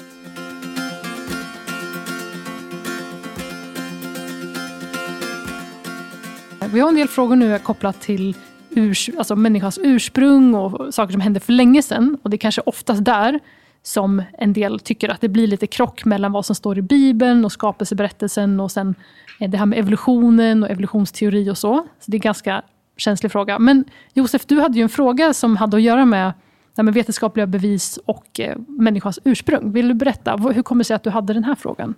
Vi 6.73 6.81
har 6.81 6.89
en 6.89 6.95
del 6.95 7.09
frågor 7.09 7.37
nu 7.37 7.59
kopplat 7.59 8.01
till 8.01 8.37
urs, 8.71 9.11
alltså 9.19 9.37
människans 9.37 9.79
ursprung 9.83 10.55
och 10.55 10.95
saker 10.95 11.13
som 11.13 11.21
hände 11.21 11.41
för 11.41 11.53
länge 11.53 11.83
sedan. 11.83 12.19
Och 12.23 12.31
det 12.31 12.37
är 12.37 12.39
kanske 12.39 12.61
oftast 12.61 13.05
där 13.05 13.41
som 13.83 14.23
en 14.39 14.53
del 14.53 14.81
tycker 14.81 15.09
att 15.09 15.21
det 15.21 15.29
blir 15.29 15.47
lite 15.47 15.67
krock 15.67 16.05
mellan 16.05 16.33
vad 16.33 16.47
som 16.47 16.55
står 16.55 16.79
i 16.79 16.83
Bibeln 16.83 17.45
och 17.45 17.53
skapelseberättelsen 17.53 18.61
och 18.61 18.71
sen 18.71 18.95
eh, 19.41 19.51
det 19.51 19.59
här 19.59 19.67
med 19.67 19.79
evolutionen 19.79 20.63
och 20.63 20.71
evolutionsteori 20.71 21.51
och 21.51 21.59
så. 21.59 21.87
Så 22.01 22.11
det 22.11 22.15
är 22.15 22.19
en 22.19 22.21
ganska 22.21 22.63
känslig 22.97 23.33
fråga. 23.33 23.59
Men 23.59 23.85
Josef, 24.13 24.47
du 24.47 24.61
hade 24.61 24.79
ju 24.79 24.83
en 24.83 24.89
fråga 24.89 25.35
som 25.35 25.57
hade 25.57 25.77
att 25.77 25.83
göra 25.83 26.05
med, 26.05 26.33
med 26.77 26.95
vetenskapliga 26.95 27.47
bevis 27.47 27.99
och 28.05 28.41
eh, 28.41 28.57
människans 28.69 29.19
ursprung. 29.25 29.73
Vill 29.73 29.89
du 29.89 29.95
berätta? 29.95 30.37
Hur 30.37 30.63
kommer 30.63 30.81
det 30.81 30.85
sig 30.85 30.97
att 30.97 31.05
du 31.05 31.11
hade 31.11 31.35
den 31.35 31.45
här 31.45 31.55
frågan? 31.55 31.95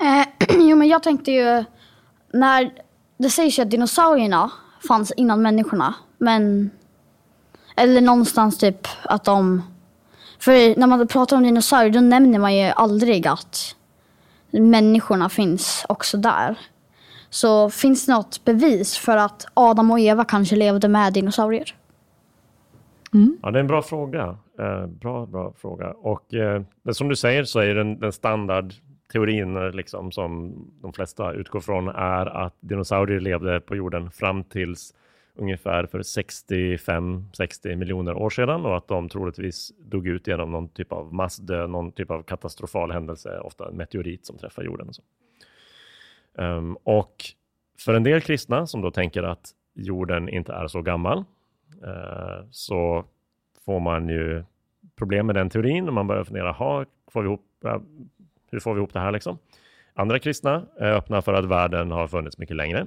Eh, 0.00 0.56
jo, 0.58 0.76
men 0.76 0.88
jag 0.88 1.02
tänkte 1.02 1.30
ju... 1.32 1.64
När 2.32 2.70
det 3.18 3.30
sägs 3.30 3.58
ju 3.58 3.62
att 3.62 3.70
dinosaurierna 3.70 4.50
fanns 4.88 5.12
innan 5.12 5.42
människorna. 5.42 5.94
Men... 6.18 6.70
Eller 7.76 8.00
någonstans 8.00 8.58
typ 8.58 8.88
att 9.02 9.24
de... 9.24 9.62
För 10.40 10.80
när 10.80 10.86
man 10.86 11.08
pratar 11.08 11.36
om 11.36 11.42
dinosaurier 11.42 11.90
då 11.90 12.00
nämner 12.00 12.38
man 12.38 12.56
ju 12.56 12.64
aldrig 12.76 13.26
att 13.26 13.76
människorna 14.50 15.28
finns 15.28 15.86
också 15.88 16.16
där. 16.16 16.58
Så 17.30 17.70
finns 17.70 18.06
det 18.06 18.12
något 18.12 18.44
bevis 18.44 18.98
för 18.98 19.16
att 19.16 19.46
Adam 19.54 19.90
och 19.90 20.00
Eva 20.00 20.24
kanske 20.24 20.56
levde 20.56 20.88
med 20.88 21.12
dinosaurier? 21.12 21.74
Mm. 23.14 23.38
Ja, 23.42 23.50
det 23.50 23.58
är 23.58 23.60
en 23.60 23.66
bra 23.66 23.82
fråga. 23.82 24.38
Eh, 24.58 24.86
bra, 24.86 25.26
bra 25.26 25.52
fråga. 25.56 25.90
Och 25.90 26.34
eh, 26.34 26.62
som 26.92 27.08
du 27.08 27.16
säger 27.16 27.44
så 27.44 27.60
är 27.60 27.74
den, 27.74 27.98
den 27.98 28.12
standardteorin 28.12 29.56
eh, 29.56 29.70
liksom, 29.70 30.12
som 30.12 30.54
de 30.82 30.92
flesta 30.92 31.32
utgår 31.32 31.60
från 31.60 31.88
är 31.88 32.26
att 32.26 32.54
dinosaurier 32.60 33.20
levde 33.20 33.60
på 33.60 33.76
jorden 33.76 34.10
fram 34.10 34.44
tills 34.44 34.94
ungefär 35.40 35.86
för 35.86 35.98
65-60 35.98 37.76
miljoner 37.76 38.14
år 38.14 38.30
sedan 38.30 38.66
och 38.66 38.76
att 38.76 38.88
de 38.88 39.08
troligtvis 39.08 39.72
dog 39.78 40.06
ut 40.06 40.26
genom 40.26 40.50
någon 40.52 40.68
typ 40.68 40.92
av 40.92 41.14
massdöd, 41.14 41.70
någon 41.70 41.92
typ 41.92 42.10
av 42.10 42.22
katastrofal 42.22 42.92
händelse, 42.92 43.38
ofta 43.38 43.68
en 43.68 43.76
meteorit 43.76 44.26
som 44.26 44.38
träffar 44.38 44.62
jorden. 44.62 44.88
Och 44.88 44.94
så. 44.94 45.02
Um, 46.34 46.76
och 46.82 47.14
för 47.78 47.94
en 47.94 48.02
del 48.02 48.20
kristna 48.20 48.66
som 48.66 48.80
då 48.80 48.90
tänker 48.90 49.22
att 49.22 49.50
jorden 49.74 50.28
inte 50.28 50.52
är 50.52 50.66
så 50.66 50.82
gammal 50.82 51.18
uh, 51.86 52.46
så 52.50 53.04
får 53.64 53.80
man 53.80 54.08
ju 54.08 54.44
problem 54.96 55.26
med 55.26 55.34
den 55.34 55.50
teorin 55.50 55.88
och 55.88 55.94
man 55.94 56.06
börjar 56.06 56.24
fundera, 56.24 56.52
ha, 56.52 56.84
får 57.10 57.22
vi 57.22 57.26
ihop, 57.26 57.44
uh, 57.64 57.76
hur 58.50 58.60
får 58.60 58.74
vi 58.74 58.78
ihop 58.78 58.92
det 58.92 59.00
här 59.00 59.12
liksom? 59.12 59.38
Andra 59.94 60.18
kristna 60.18 60.66
är 60.78 60.92
öppna 60.92 61.22
för 61.22 61.32
att 61.32 61.44
världen 61.44 61.90
har 61.90 62.08
funnits 62.08 62.38
mycket 62.38 62.56
längre 62.56 62.86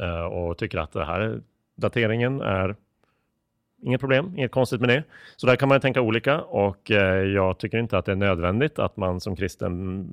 Eh, 0.00 0.24
och 0.24 0.58
tycker 0.58 0.78
att 0.78 0.92
det 0.92 1.04
här 1.04 1.40
dateringen 1.76 2.40
är 2.40 2.76
Inget 3.84 4.00
problem, 4.00 4.32
inget 4.36 4.50
konstigt 4.50 4.80
med 4.80 4.88
det. 4.88 5.04
Så 5.36 5.46
där 5.46 5.56
kan 5.56 5.68
man 5.68 5.80
tänka 5.80 6.00
olika 6.00 6.40
och 6.40 6.90
eh, 6.90 7.24
jag 7.24 7.58
tycker 7.58 7.78
inte 7.78 7.98
att 7.98 8.04
det 8.04 8.12
är 8.12 8.16
nödvändigt 8.16 8.78
att 8.78 8.96
man 8.96 9.20
som 9.20 9.36
kristen 9.36 10.06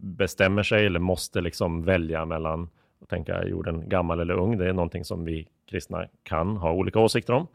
bestämmer 0.00 0.62
sig 0.62 0.86
eller 0.86 1.00
måste 1.00 1.40
liksom 1.40 1.82
välja 1.82 2.24
mellan 2.24 2.68
att 3.02 3.08
tänka 3.08 3.44
jorden 3.44 3.88
gammal 3.88 4.20
eller 4.20 4.34
ung. 4.34 4.58
Det 4.58 4.68
är 4.68 4.72
någonting 4.72 5.04
som 5.04 5.24
vi 5.24 5.48
kristna 5.70 6.06
kan 6.22 6.56
ha 6.56 6.72
olika 6.72 6.98
åsikter 6.98 7.32
om. 7.32 7.46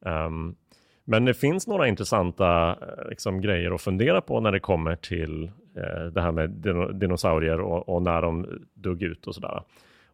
Um, 0.00 0.56
men 1.04 1.24
det 1.24 1.34
finns 1.34 1.66
några 1.66 1.88
intressanta 1.88 2.70
eh, 2.70 3.08
liksom, 3.08 3.40
grejer 3.40 3.70
att 3.70 3.82
fundera 3.82 4.20
på 4.20 4.40
när 4.40 4.52
det 4.52 4.60
kommer 4.60 4.96
till 4.96 5.44
eh, 5.76 6.04
det 6.12 6.20
här 6.20 6.32
med 6.32 6.50
dinosaurier 6.94 7.60
och, 7.60 7.88
och, 7.88 8.02
när 8.02 8.22
de 8.22 8.46
dog 8.74 9.02
ut 9.02 9.26
och 9.26 9.34
sådär. 9.34 9.62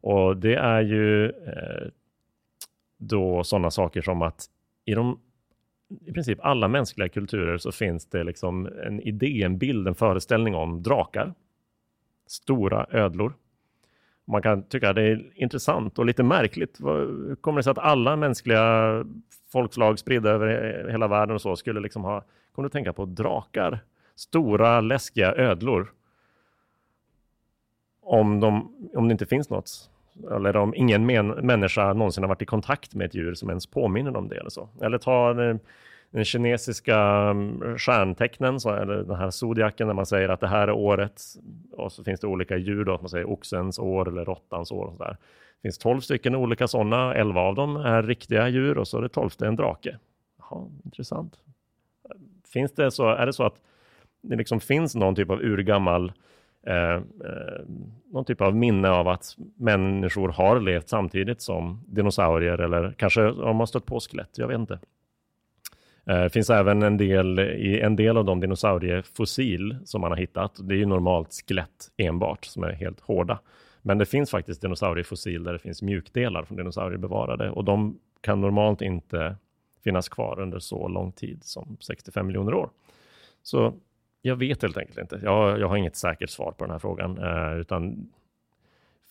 Och 0.03 0.37
det 0.37 0.55
är 0.55 0.81
ju 0.81 1.27
eh, 1.27 1.89
då 2.97 3.45
sådana 3.45 3.71
saker 3.71 4.03
som 4.03 4.23
att 4.23 4.47
i 4.85 4.95
de 4.95 5.19
i 6.07 6.13
princip 6.13 6.39
alla 6.43 6.69
mänskliga 6.69 7.09
kulturer 7.09 7.59
så 7.59 7.73
finns 7.73 8.07
det 8.07 8.25
liksom 8.25 8.67
en 8.67 9.01
idé, 9.01 9.43
en 9.43 9.59
bild, 9.59 9.89
en 9.89 9.95
föreställning 9.95 10.55
om 10.55 10.83
drakar. 10.83 11.35
Stora 12.27 12.87
ödlor. 12.91 13.33
Man 14.25 14.43
kan 14.43 14.63
tycka 14.63 14.91
att 14.91 14.97
det 14.97 15.03
är 15.03 15.31
intressant 15.35 15.99
och 15.99 16.07
lite 16.07 16.23
märkligt. 16.23 16.81
Hur 16.81 17.35
kommer 17.35 17.59
det 17.59 17.63
sig 17.63 17.71
att 17.71 17.79
alla 17.79 18.17
mänskliga 18.17 19.05
folkslag 19.53 19.99
spridda 19.99 20.31
över 20.31 20.89
hela 20.91 21.09
världen 21.09 21.35
och 21.35 21.43
så 21.43 21.57
skulle 21.57 21.81
liksom 21.81 22.05
ha, 22.05 22.25
kommer 22.53 22.69
du 22.69 22.73
tänka 22.73 22.93
på 22.93 23.05
drakar 23.05 23.81
stora 24.15 24.81
läskiga 24.81 25.35
ödlor. 25.35 25.93
Om, 28.03 28.41
de, 28.41 28.75
om 28.95 29.09
det 29.09 29.13
inte 29.13 29.27
finns 29.27 29.51
något. 29.51 29.91
Eller 30.31 30.57
om 30.57 30.75
ingen 30.75 31.07
men, 31.07 31.29
människa 31.29 31.93
någonsin 31.93 32.25
har 32.25 32.29
varit 32.29 32.43
i 32.43 32.47
kontakt 32.47 32.95
med 32.95 33.07
ett 33.07 33.15
djur 33.15 33.35
som 33.35 33.49
ens 33.49 33.67
påminner 33.67 34.17
om 34.17 34.29
det. 34.29 34.37
Eller, 34.37 34.51
så. 34.51 34.69
eller 34.81 34.99
ta 34.99 35.35
den, 35.35 35.61
den 36.11 36.25
kinesiska 36.25 36.99
mm, 36.99 37.79
stjärntecknen, 37.79 38.61
så, 38.61 38.75
eller 38.75 38.97
den 38.97 39.17
här 39.17 39.31
zodiaken, 39.31 39.87
där 39.87 39.95
man 39.95 40.07
säger 40.07 40.29
att 40.29 40.41
det 40.41 40.49
här 40.49 40.69
är 40.69 40.73
året. 40.73 41.23
Och 41.73 41.93
så 41.93 42.05
finns 42.05 42.21
det 42.21 42.27
olika 42.27 42.57
djur, 42.57 42.85
då, 42.85 42.95
att 42.95 43.03
man 43.03 43.11
säger 43.11 43.31
oxens 43.31 43.79
år 43.79 44.09
eller 44.09 44.25
råttans 44.25 44.73
år. 44.73 44.87
Och 44.87 44.97
så 44.97 45.05
där. 45.05 45.17
Det 45.63 45.69
finns 45.69 45.79
tolv 45.79 46.01
stycken 46.01 46.35
olika 46.35 46.69
sådana, 46.69 47.15
elva 47.15 47.41
av 47.41 47.55
dem 47.55 47.77
är 47.77 48.03
riktiga 48.03 48.49
djur 48.49 48.79
och 48.79 48.89
så 48.89 48.99
är 48.99 49.03
det 49.03 49.09
tolfte 49.09 49.47
en 49.47 49.57
drake. 49.57 49.99
Jaha, 50.39 50.67
intressant. 50.85 51.39
Finns 52.53 52.73
det 52.73 52.91
så, 52.91 53.09
är 53.09 53.27
det 53.27 53.33
så 53.33 53.45
att 53.45 53.55
det 54.23 54.37
liksom 54.37 54.61
finns 54.61 54.95
någon 54.95 55.15
typ 55.15 55.31
av 55.31 55.41
urgammal 55.41 56.13
Eh, 56.67 56.95
eh, 56.95 57.65
någon 58.13 58.25
typ 58.25 58.41
av 58.41 58.57
minne 58.57 58.91
av 58.91 59.09
att 59.09 59.37
människor 59.57 60.29
har 60.29 60.61
levt 60.61 60.89
samtidigt 60.89 61.43
som 61.43 61.85
dinosaurier 61.87 62.59
eller 62.59 62.95
kanske 62.99 63.21
har 63.21 63.55
man 63.55 63.67
stött 63.67 63.87
på 63.87 64.01
skelett, 64.01 64.39
jag 64.39 64.49
vet 64.49 64.59
inte. 64.59 64.79
Eh, 66.07 66.23
det 66.23 66.31
finns 66.31 66.51
även 66.51 66.83
en 66.83 66.97
del 66.97 67.39
i 67.39 67.81
en 67.81 67.97
del 67.97 68.17
av 68.17 68.25
de 68.25 68.41
dinosauriefossil 68.41 69.77
som 69.85 70.01
man 70.01 70.11
har 70.11 70.19
hittat. 70.19 70.61
Det 70.63 70.75
är 70.75 70.79
ju 70.79 70.87
normalt 70.87 71.29
skelett 71.33 71.91
enbart 71.97 72.45
som 72.45 72.65
är 72.65 72.73
helt 72.73 73.01
hårda. 73.01 73.39
Men 73.83 73.99
det 73.99 74.07
finns 74.07 74.31
faktiskt 74.31 74.61
dinosauriefossil 74.61 75.45
där 75.45 75.53
det 75.53 75.59
finns 75.59 75.83
mjukdelar 75.83 76.45
från 76.45 76.57
dinosaurier 76.57 76.99
bevarade 76.99 77.51
och 77.51 77.65
de 77.65 77.99
kan 78.21 78.41
normalt 78.41 78.83
inte 78.83 79.37
finnas 79.85 80.09
kvar 80.09 80.41
under 80.41 80.59
så 80.59 80.89
lång 80.89 81.13
tid 81.13 81.45
som 81.45 81.77
65 81.81 82.27
miljoner 82.27 82.55
år. 82.55 82.71
Så 83.43 83.75
jag 84.23 84.37
vet 84.37 84.63
helt 84.63 84.77
enkelt 84.77 84.99
inte. 84.99 85.21
Jag, 85.23 85.61
jag 85.61 85.69
har 85.69 85.77
inget 85.77 85.97
säkert 85.97 86.31
svar 86.31 86.53
på 86.53 86.65
den 86.65 86.71
här 86.71 86.79
frågan, 86.79 87.19
eh, 87.19 87.61
utan 87.61 88.11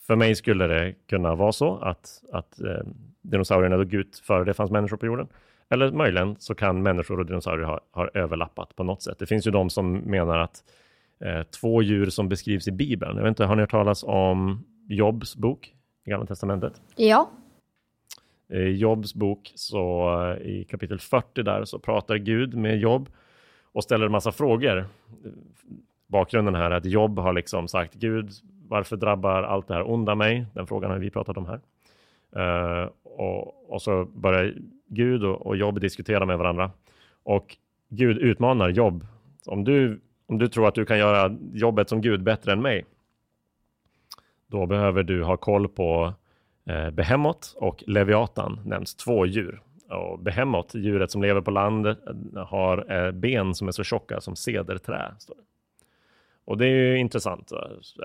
för 0.08 0.16
mig 0.16 0.36
skulle 0.36 0.68
det 0.68 0.94
kunna 1.10 1.36
vara 1.36 1.52
så 1.52 1.78
att, 1.78 2.24
att 2.32 2.62
eh, 2.62 2.84
dinosaurierna 3.22 3.78
dog 3.78 3.94
ut 3.94 4.20
före 4.20 4.44
det 4.44 4.54
fanns 4.54 4.72
människor 4.72 4.98
på 4.98 5.06
jorden. 5.06 5.28
Eller 5.70 5.92
möjligen 5.92 6.36
så 6.40 6.56
kan 6.56 6.84
människor 6.84 7.20
och 7.20 7.26
dinosaurier 7.26 7.66
ha, 7.66 7.80
ha 7.92 8.08
överlappat 8.14 8.76
på 8.76 8.84
något 8.84 9.04
sätt. 9.04 9.20
Det 9.20 9.26
finns 9.26 9.48
ju 9.48 9.52
de 9.52 9.70
som 9.70 9.94
menar 9.94 10.38
att 10.38 10.64
eh, 11.20 11.44
två 11.44 11.82
djur 11.82 12.10
som 12.10 12.30
beskrivs 12.30 12.68
i 12.68 12.72
Bibeln, 12.72 13.16
jag 13.16 13.24
vet 13.24 13.30
inte, 13.30 13.46
har 13.46 13.56
ni 13.56 13.62
hört 13.62 13.72
talas 13.72 14.04
om 14.04 14.66
Jobs 14.88 15.36
bok 15.36 15.76
i 16.06 16.10
Gamla 16.10 16.26
Testamentet? 16.26 16.82
Ja. 16.96 17.30
I 18.50 18.70
Jobs 18.70 19.14
bok, 19.14 19.52
så 19.56 20.14
eh, 20.24 20.48
i 20.48 20.64
kapitel 20.70 21.00
40 21.00 21.44
där, 21.44 21.66
så 21.66 21.80
pratar 21.80 22.16
Gud 22.16 22.54
med 22.54 22.80
Job 22.80 23.10
och 23.72 23.84
ställer 23.84 24.06
en 24.06 24.12
massa 24.12 24.32
frågor. 24.32 24.86
Bakgrunden 26.08 26.56
här 26.56 26.72
är 26.72 26.76
att 26.76 26.86
Job 26.86 27.20
har 27.20 27.34
liksom 27.34 27.68
sagt 27.68 27.94
Gud, 27.94 28.32
varför 28.68 28.98
drabbar 28.98 29.44
allt 29.44 29.68
det 29.68 29.74
här 29.74 29.92
onda 29.92 30.16
mig? 30.16 30.46
Den 30.54 30.68
frågan 30.68 30.92
har 30.92 30.98
vi 30.98 31.10
pratat 31.10 31.38
om 31.38 31.46
här. 31.46 31.62
Uh, 32.36 32.90
och, 33.04 33.72
och, 33.74 33.82
så 33.82 34.06
börjar 34.06 34.54
Gud 34.88 35.24
och, 35.24 35.46
och 35.46 35.58
Job 35.58 35.82
diskutera 35.82 36.26
med 36.26 36.38
varandra. 36.38 36.72
Och 37.24 37.58
Gud 37.90 38.18
utmanar 38.18 38.70
Job. 38.70 39.06
Om 39.46 39.64
du, 39.64 40.02
om 40.26 40.38
du 40.38 40.48
tror 40.48 40.68
att 40.68 40.76
du 40.76 40.86
kan 40.86 40.98
göra 40.98 41.38
jobbet 41.54 41.90
som 41.90 42.02
Gud 42.02 42.24
bättre 42.24 42.52
än 42.52 42.62
mig, 42.62 42.86
då 44.48 44.66
behöver 44.66 45.04
du 45.04 45.24
ha 45.24 45.38
koll 45.38 45.68
på 45.68 46.14
eh, 46.66 46.90
Behemot 46.90 47.56
och 47.58 47.84
Leviatan, 47.88 48.60
nämns 48.66 48.96
två 48.96 49.26
djur. 49.26 49.62
Och 49.92 50.20
Behemot, 50.20 50.76
djuret 50.76 51.12
som 51.12 51.22
lever 51.22 51.42
på 51.42 51.52
land, 51.52 51.88
eh, 51.88 51.96
har 52.36 52.92
eh, 52.92 53.12
ben 53.12 53.56
som 53.56 53.68
är 53.68 53.72
så 53.72 53.84
tjocka 53.84 54.22
som 54.22 54.36
cederträ. 54.36 55.16
Och 56.46 56.58
det 56.58 56.66
är 56.66 56.70
ju 56.70 56.98
intressant. 56.98 57.52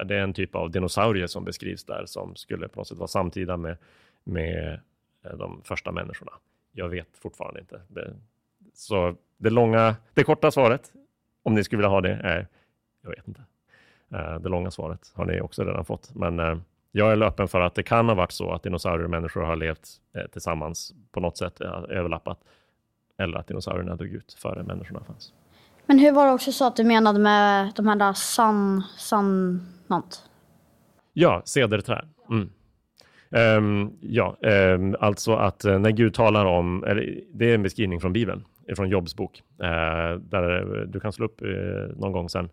Det 0.07 0.17
är 0.17 0.21
en 0.21 0.33
typ 0.33 0.55
av 0.55 0.71
dinosaurie 0.71 1.29
som 1.29 1.45
beskrivs 1.45 1.85
där 1.85 2.07
som 2.07 2.37
skulle 2.37 2.69
på 2.69 2.81
något 2.81 2.89
sätt 2.89 2.99
vara 2.99 3.09
samtida 3.09 3.57
med, 3.57 3.77
med 4.25 4.81
eh, 5.25 5.37
de 5.37 5.63
första 5.65 5.93
människorna. 5.93 6.33
Jag 6.73 6.89
vet 6.89 7.09
fortfarande 7.19 7.61
inte. 7.61 7.81
Det, 7.89 8.15
så 8.75 9.17
det 9.37 9.51
långa, 9.51 9.97
det 10.15 10.25
korta 10.25 10.51
svaret, 10.51 10.93
om 11.43 11.55
ni 11.55 11.65
skulle 11.65 11.79
vilja 11.79 11.91
ha 11.91 12.01
det, 12.01 12.13
är 12.13 12.47
jag 13.03 13.11
vet 13.11 13.29
inte. 13.29 13.41
Det 14.41 14.49
långa 14.49 14.71
svaret 14.71 15.13
har 15.15 15.25
ni 15.25 15.41
också 15.41 15.65
redan 15.65 15.85
fått. 15.85 16.15
Men 16.15 16.63
jag 16.97 17.13
är 17.13 17.23
öppen 17.23 17.49
för 17.49 17.61
att 17.61 17.75
det 17.75 17.83
kan 17.83 18.09
ha 18.09 18.15
varit 18.15 18.33
så 18.33 18.53
att 18.53 18.63
dinosaurier 18.63 19.05
och 19.05 19.11
människor 19.11 19.43
har 19.43 19.57
levt 19.57 19.89
eh, 20.17 20.31
tillsammans 20.33 20.95
på 21.13 21.21
något 21.21 21.37
sätt, 21.37 21.61
överlappat. 21.89 22.39
Eller 23.19 23.39
att 23.39 23.47
dinosaurierna 23.47 23.97
dog 23.97 24.09
ut 24.09 24.33
före 24.33 24.63
människorna 24.63 25.05
fanns. 25.05 25.33
Men 25.87 25.99
hur 25.99 26.13
var 26.13 26.27
det 26.27 26.33
också 26.33 26.53
så 26.53 26.67
att 26.67 26.77
du 26.77 26.85
menade 26.85 27.19
med 27.19 27.73
de 27.77 27.87
här 27.87 27.97
där 27.97 28.13
san, 28.13 28.83
san, 28.99 29.61
något? 29.87 30.23
Ja, 31.13 31.43
cederträd. 31.45 32.09
Mm. 32.31 32.51
Um, 33.31 33.99
ja, 34.01 34.37
um, 34.41 34.97
alltså 35.01 35.35
att 35.35 35.65
uh, 35.65 35.79
när 35.79 35.91
Gud 35.91 36.15
talar 36.15 36.45
om, 36.45 36.85
eller, 36.85 37.21
det 37.33 37.51
är 37.51 37.55
en 37.55 37.63
beskrivning 37.63 38.01
från 38.01 38.13
Bibeln, 38.13 38.45
från 38.77 38.89
Jobs 38.89 39.17
bok, 39.17 39.43
uh, 39.63 40.21
där 40.21 40.85
du 40.87 41.01
kan 41.01 41.13
slå 41.13 41.27
upp 41.27 41.43
uh, 41.43 41.97
någon 41.97 42.13
gång 42.13 42.29
sen, 42.29 42.49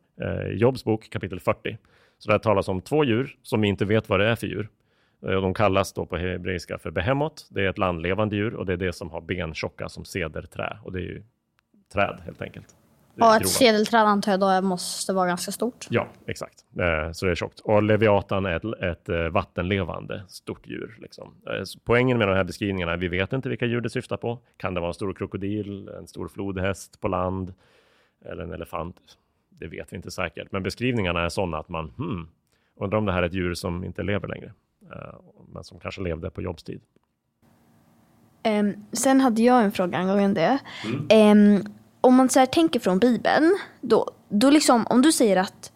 Jobs 0.52 0.84
bok 0.84 1.10
kapitel 1.10 1.40
40. 1.40 1.78
Så 2.24 2.32
det 2.32 2.40
talas 2.40 2.68
om 2.68 2.82
två 2.82 3.04
djur 3.04 3.36
som 3.42 3.62
vi 3.62 3.68
inte 3.68 3.86
vet 3.86 4.10
vad 4.10 4.20
det 4.20 4.28
är 4.28 4.36
för 4.36 4.48
djur. 4.48 4.70
Eh, 5.26 5.42
de 5.42 5.54
kallas 5.54 5.94
då 5.94 6.06
på 6.06 6.18
hebreiska 6.18 6.78
för 6.78 6.92
behemot. 6.92 7.48
Det 7.50 7.62
är 7.62 7.70
ett 7.70 7.78
landlevande 7.78 8.36
djur 8.36 8.54
och 8.56 8.66
det 8.66 8.74
är 8.74 8.78
det 8.78 8.94
som 8.94 9.10
har 9.10 9.22
ben 9.22 9.54
tjocka 9.54 9.90
som 9.90 10.06
cederträ. 10.06 10.78
Och 10.84 10.92
det 10.92 11.00
är 11.00 11.04
ju 11.04 11.24
träd 11.94 12.22
helt 12.26 12.42
enkelt. 12.42 12.66
Ja, 13.16 13.38
ett 13.38 13.50
sedelträd 13.50 14.02
antar 14.02 14.32
jag 14.32 14.40
då 14.40 14.62
måste 14.68 15.14
vara 15.14 15.28
ganska 15.28 15.52
stort. 15.52 15.88
Ja, 15.90 16.08
exakt. 16.26 16.66
Eh, 16.80 17.12
så 17.12 17.26
det 17.26 17.32
är 17.32 17.36
tjockt. 17.36 17.60
Och 17.60 17.84
leviatan 17.84 18.46
är 18.46 18.56
ett, 18.56 18.82
ett 18.82 19.10
eh, 19.10 19.30
vattenlevande 19.30 20.24
stort 20.28 20.68
djur. 20.68 20.98
Liksom. 21.02 21.34
Poängen 21.84 22.18
med 22.18 22.28
de 22.28 22.36
här 22.36 22.44
beskrivningarna 22.44 22.92
är 22.92 22.96
att 22.96 23.04
vi 23.04 23.08
vet 23.08 23.34
inte 23.34 23.50
vilka 23.50 23.66
djur 23.66 23.82
det 23.82 23.90
syftar 23.90 24.18
på. 24.18 24.40
Kan 24.58 24.74
det 24.74 24.80
vara 24.80 24.90
en 24.90 24.94
stor 24.94 25.14
krokodil, 25.14 25.88
en 25.88 26.08
stor 26.08 26.28
flodhäst 26.28 27.02
på 27.02 27.08
land 27.08 27.54
eller 28.26 28.44
en 28.44 28.54
elefant? 28.54 29.18
Det 29.64 29.70
vet 29.70 29.94
vi 29.94 29.96
inte 29.96 30.12
säkert. 30.12 30.52
Men 30.52 30.64
beskrivningarna 30.64 31.26
är 31.26 31.30
sådana 31.30 31.58
att 31.58 31.70
man 31.70 31.94
hmm, 31.98 32.28
undrar 32.80 32.98
om 32.98 33.06
det 33.06 33.12
här 33.12 33.24
är 33.24 33.28
ett 33.28 33.34
djur 33.34 33.54
som 33.54 33.84
inte 33.84 34.04
lever 34.04 34.28
längre. 34.28 34.54
Uh, 34.84 35.20
men 35.54 35.64
som 35.64 35.80
kanske 35.80 36.02
levde 36.02 36.30
på 36.30 36.42
jobbstid. 36.42 36.82
Um, 38.48 38.86
sen 38.92 39.22
hade 39.22 39.42
jag 39.42 39.64
en 39.64 39.72
fråga 39.72 39.98
angående 39.98 40.42
det. 40.42 40.60
Mm. 41.10 41.58
Um, 41.58 41.64
om 42.02 42.16
man 42.16 42.30
så 42.30 42.40
här, 42.40 42.46
tänker 42.46 42.80
från 42.80 43.00
Bibeln, 43.00 43.58
då, 43.82 44.12
då 44.30 44.50
liksom, 44.50 44.88
om 44.88 45.02
du 45.02 45.12
säger 45.12 45.38
att 45.38 45.72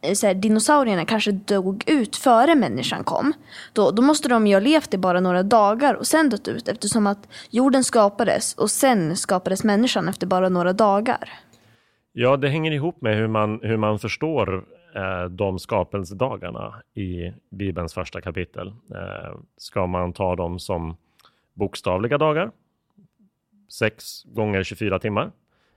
eh, 0.00 0.14
så 0.14 0.26
här, 0.26 0.34
dinosaurierna 0.34 1.04
kanske 1.04 1.32
dog 1.32 1.84
ut 1.86 2.16
före 2.16 2.54
människan 2.54 3.04
kom, 3.04 3.32
då, 3.72 3.90
då 3.90 4.02
måste 4.02 4.28
de 4.28 4.46
ju 4.46 4.54
ha 4.54 4.60
levt 4.60 4.94
i 4.94 4.98
bara 4.98 5.20
några 5.20 5.42
dagar 5.42 5.94
och 5.94 6.06
sen 6.06 6.28
dött 6.28 6.48
ut 6.48 6.68
eftersom 6.68 7.06
att 7.06 7.28
jorden 7.50 7.84
skapades 7.84 8.54
och 8.54 8.70
sen 8.70 9.16
skapades 9.16 9.64
människan 9.64 10.08
efter 10.08 10.26
bara 10.26 10.48
några 10.48 10.72
dagar. 10.72 11.44
Ja, 12.16 12.36
det 12.36 12.48
hänger 12.48 12.72
ihop 12.72 13.00
med 13.00 13.16
hur 13.16 13.26
man, 13.26 13.60
hur 13.62 13.76
man 13.76 13.98
förstår 13.98 14.64
eh, 14.94 15.24
de 15.24 15.58
skapelsedagarna 15.58 16.74
i 16.94 17.32
Bibelns 17.50 17.94
första 17.94 18.20
kapitel. 18.20 18.68
Eh, 18.68 19.38
ska 19.56 19.86
man 19.86 20.12
ta 20.12 20.36
dem 20.36 20.58
som 20.58 20.96
bokstavliga 21.54 22.18
dagar, 22.18 22.50
sex 23.72 24.24
gånger 24.24 24.62
24 24.62 24.98
timmar, 24.98 25.30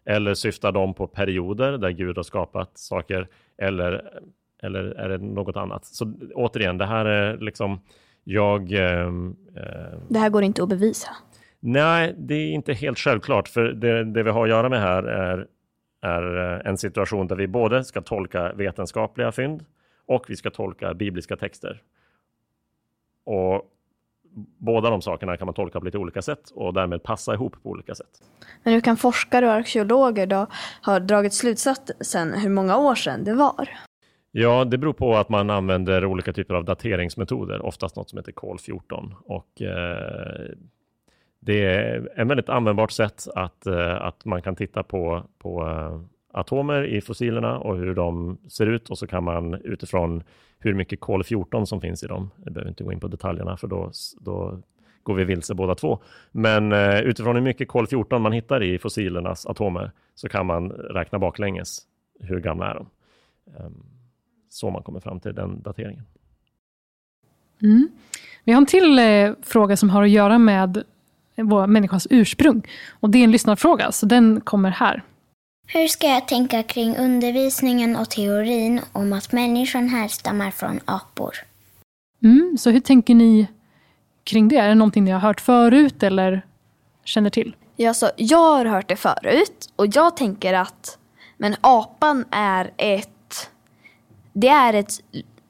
eller 0.05 0.33
syftar 0.33 0.71
de 0.71 0.93
på 0.93 1.07
perioder 1.07 1.77
där 1.77 1.89
Gud 1.89 2.15
har 2.17 2.23
skapat 2.23 2.77
saker, 2.77 3.27
eller, 3.57 4.19
eller 4.63 4.83
är 4.83 5.09
det 5.09 5.17
något 5.17 5.55
annat? 5.55 5.85
Så 5.85 6.13
återigen, 6.35 6.77
det 6.77 6.85
här 6.85 7.05
är 7.05 7.37
liksom, 7.37 7.79
jag... 8.23 8.71
Eh, 8.71 9.07
eh 9.07 9.99
det 10.09 10.19
här 10.19 10.29
går 10.29 10.43
inte 10.43 10.63
att 10.63 10.69
bevisa. 10.69 11.09
Nej, 11.59 12.15
det 12.17 12.35
är 12.35 12.51
inte 12.51 12.73
helt 12.73 12.99
självklart, 12.99 13.47
för 13.47 13.63
det, 13.63 14.03
det 14.03 14.23
vi 14.23 14.29
har 14.29 14.43
att 14.43 14.49
göra 14.49 14.69
med 14.69 14.81
här 14.81 15.03
är 15.03 15.47
är 16.01 16.53
eh, 16.53 16.69
en 16.69 16.77
situation 16.77 17.27
där 17.27 17.35
vi 17.35 17.47
både 17.47 17.83
ska 17.83 18.01
tolka 18.01 18.53
vetenskapliga 18.53 19.31
fynd 19.31 19.65
och 20.05 20.25
vi 20.27 20.35
ska 20.35 20.49
tolka 20.49 20.93
bibliska 20.93 21.35
texter. 21.35 21.81
Och 23.23 23.73
båda 24.57 24.89
de 24.89 25.01
sakerna 25.01 25.37
kan 25.37 25.45
man 25.45 25.53
tolka 25.53 25.79
på 25.79 25.85
lite 25.85 25.97
olika 25.97 26.21
sätt 26.21 26.49
och 26.49 26.73
därmed 26.73 27.03
passa 27.03 27.33
ihop 27.33 27.63
på 27.63 27.69
olika 27.69 27.95
sätt. 27.95 28.21
Men 28.63 28.73
hur 28.73 28.81
kan 28.81 28.97
forskare 28.97 29.45
och 29.45 29.51
arkeologer 29.51 30.27
då 30.27 30.47
ha 30.85 30.99
dragit 30.99 31.33
slutsatsen 31.33 32.33
hur 32.33 32.49
många 32.49 32.77
år 32.77 32.95
sedan 32.95 33.23
det 33.23 33.33
var? 33.33 33.69
Ja, 34.31 34.65
det 34.65 34.77
beror 34.77 34.93
på 34.93 35.15
att 35.15 35.29
man 35.29 35.49
använder 35.49 36.05
olika 36.05 36.33
typer 36.33 36.53
av 36.53 36.65
dateringsmetoder, 36.65 37.65
oftast 37.65 37.95
något 37.95 38.09
som 38.09 38.17
heter 38.17 38.31
kol 38.31 38.59
14 38.59 39.15
och 39.25 39.61
eh, 39.61 40.49
det 41.39 41.65
är 41.65 42.09
ett 42.21 42.27
väldigt 42.27 42.49
användbart 42.49 42.91
sätt 42.91 43.27
att, 43.35 43.65
eh, 43.65 44.01
att 44.01 44.25
man 44.25 44.41
kan 44.41 44.55
titta 44.55 44.83
på, 44.83 45.23
på 45.37 45.67
eh, 45.67 46.01
atomer 46.39 46.83
i 46.83 47.01
fossilerna 47.01 47.59
och 47.59 47.77
hur 47.77 47.95
de 47.95 48.37
ser 48.49 48.67
ut 48.67 48.89
och 48.89 48.97
så 48.97 49.07
kan 49.07 49.23
man 49.23 49.53
utifrån 49.53 50.23
hur 50.59 50.73
mycket 50.73 50.99
kol-14 50.99 51.65
som 51.65 51.81
finns 51.81 52.03
i 52.03 52.07
dem, 52.07 52.29
jag 52.43 52.53
behöver 52.53 52.69
inte 52.69 52.83
gå 52.83 52.91
in 52.91 52.99
på 52.99 53.07
detaljerna 53.07 53.57
för 53.57 53.67
då, 53.67 53.91
då 54.19 54.61
går 55.03 55.13
vi 55.13 55.23
vilse 55.23 55.55
båda 55.55 55.75
två. 55.75 55.99
Men 56.31 56.71
eh, 56.71 56.99
utifrån 56.99 57.35
hur 57.35 57.43
mycket 57.43 57.67
kol-14 57.67 58.19
man 58.19 58.31
hittar 58.31 58.63
i 58.63 58.79
fossilernas 58.79 59.45
atomer 59.45 59.91
så 60.15 60.29
kan 60.29 60.45
man 60.45 60.71
räkna 60.71 61.19
baklänges 61.19 61.79
hur 62.19 62.39
gamla 62.39 62.69
är 62.71 62.75
de? 62.75 62.89
Ehm, 63.57 63.85
så 64.49 64.69
man 64.69 64.83
kommer 64.83 64.99
fram 64.99 65.19
till 65.19 65.35
den 65.35 65.61
dateringen. 65.61 66.03
Mm. 67.61 67.89
Vi 68.43 68.51
har 68.51 68.61
en 68.61 68.65
till 68.65 68.99
eh, 68.99 69.33
fråga 69.41 69.77
som 69.77 69.89
har 69.89 70.03
att 70.03 70.09
göra 70.09 70.37
med 70.37 70.83
vår 71.43 71.67
människans 71.67 72.07
ursprung. 72.09 72.61
Och 72.99 73.09
det 73.09 73.17
är 73.17 73.23
en 73.23 73.31
lyssnarfråga, 73.31 73.91
så 73.91 74.05
den 74.05 74.41
kommer 74.41 74.69
här. 74.69 75.03
Hur 75.67 75.87
ska 75.87 76.07
jag 76.07 76.27
tänka 76.27 76.63
kring 76.63 76.97
undervisningen 76.97 77.95
och 77.95 78.09
teorin 78.09 78.81
om 78.91 79.13
att 79.13 79.31
människan 79.31 79.89
härstammar 79.89 80.51
från 80.51 80.79
apor? 80.85 81.35
Mm, 82.23 82.57
så 82.59 82.69
hur 82.69 82.79
tänker 82.79 83.15
ni 83.15 83.47
kring 84.23 84.47
det? 84.47 84.57
Är 84.57 84.69
det 84.69 84.75
någonting 84.75 85.03
ni 85.03 85.11
har 85.11 85.19
hört 85.19 85.41
förut 85.41 86.03
eller 86.03 86.41
känner 87.03 87.29
till? 87.29 87.55
Ja, 87.75 87.93
så 87.93 88.09
jag 88.17 88.37
har 88.37 88.65
hört 88.65 88.89
det 88.89 88.95
förut 88.95 89.69
och 89.75 89.87
jag 89.95 90.17
tänker 90.17 90.53
att 90.53 90.97
men 91.37 91.55
apan 91.61 92.25
är 92.31 92.71
ett 92.77 93.49
det 94.33 94.47
är 94.47 94.73
ett 94.73 94.93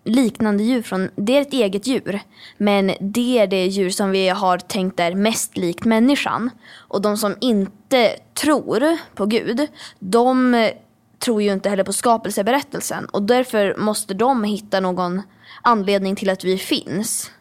liknande 0.08 0.64
djur 0.64 0.82
från, 0.82 1.10
det 1.16 1.38
är 1.38 1.42
ett 1.42 1.54
eget 1.54 1.88
djur. 1.88 2.20
Men 2.58 2.92
det 3.00 3.40
är 3.40 3.48
det 3.48 3.66
djur 3.66 3.90
som 3.90 4.12
vi 4.12 4.30
har 4.30 4.58
tänkt 4.58 5.00
är 5.00 5.16
mest 5.16 5.58
likt 5.58 5.86
människan. 5.86 6.50
Och 6.76 7.02
de 7.02 7.18
som 7.18 7.36
inte 7.42 8.16
tror 8.34 8.98
på 9.16 9.26
Gud, 9.26 9.68
de 10.00 10.54
eh, 10.54 10.72
tror 11.20 11.42
ju 11.42 11.54
inte 11.54 11.70
heller 11.70 11.84
på 11.84 11.94
skapelseberättelsen. 11.94 13.06
Och 13.06 13.24
därför 13.24 13.76
måste 13.78 14.14
de 14.14 14.44
hitta 14.44 14.80
någon 14.80 15.22
anledning 15.62 16.16
till 16.16 16.30
att 16.30 16.44
vi 16.44 16.58
finns. 16.58 17.32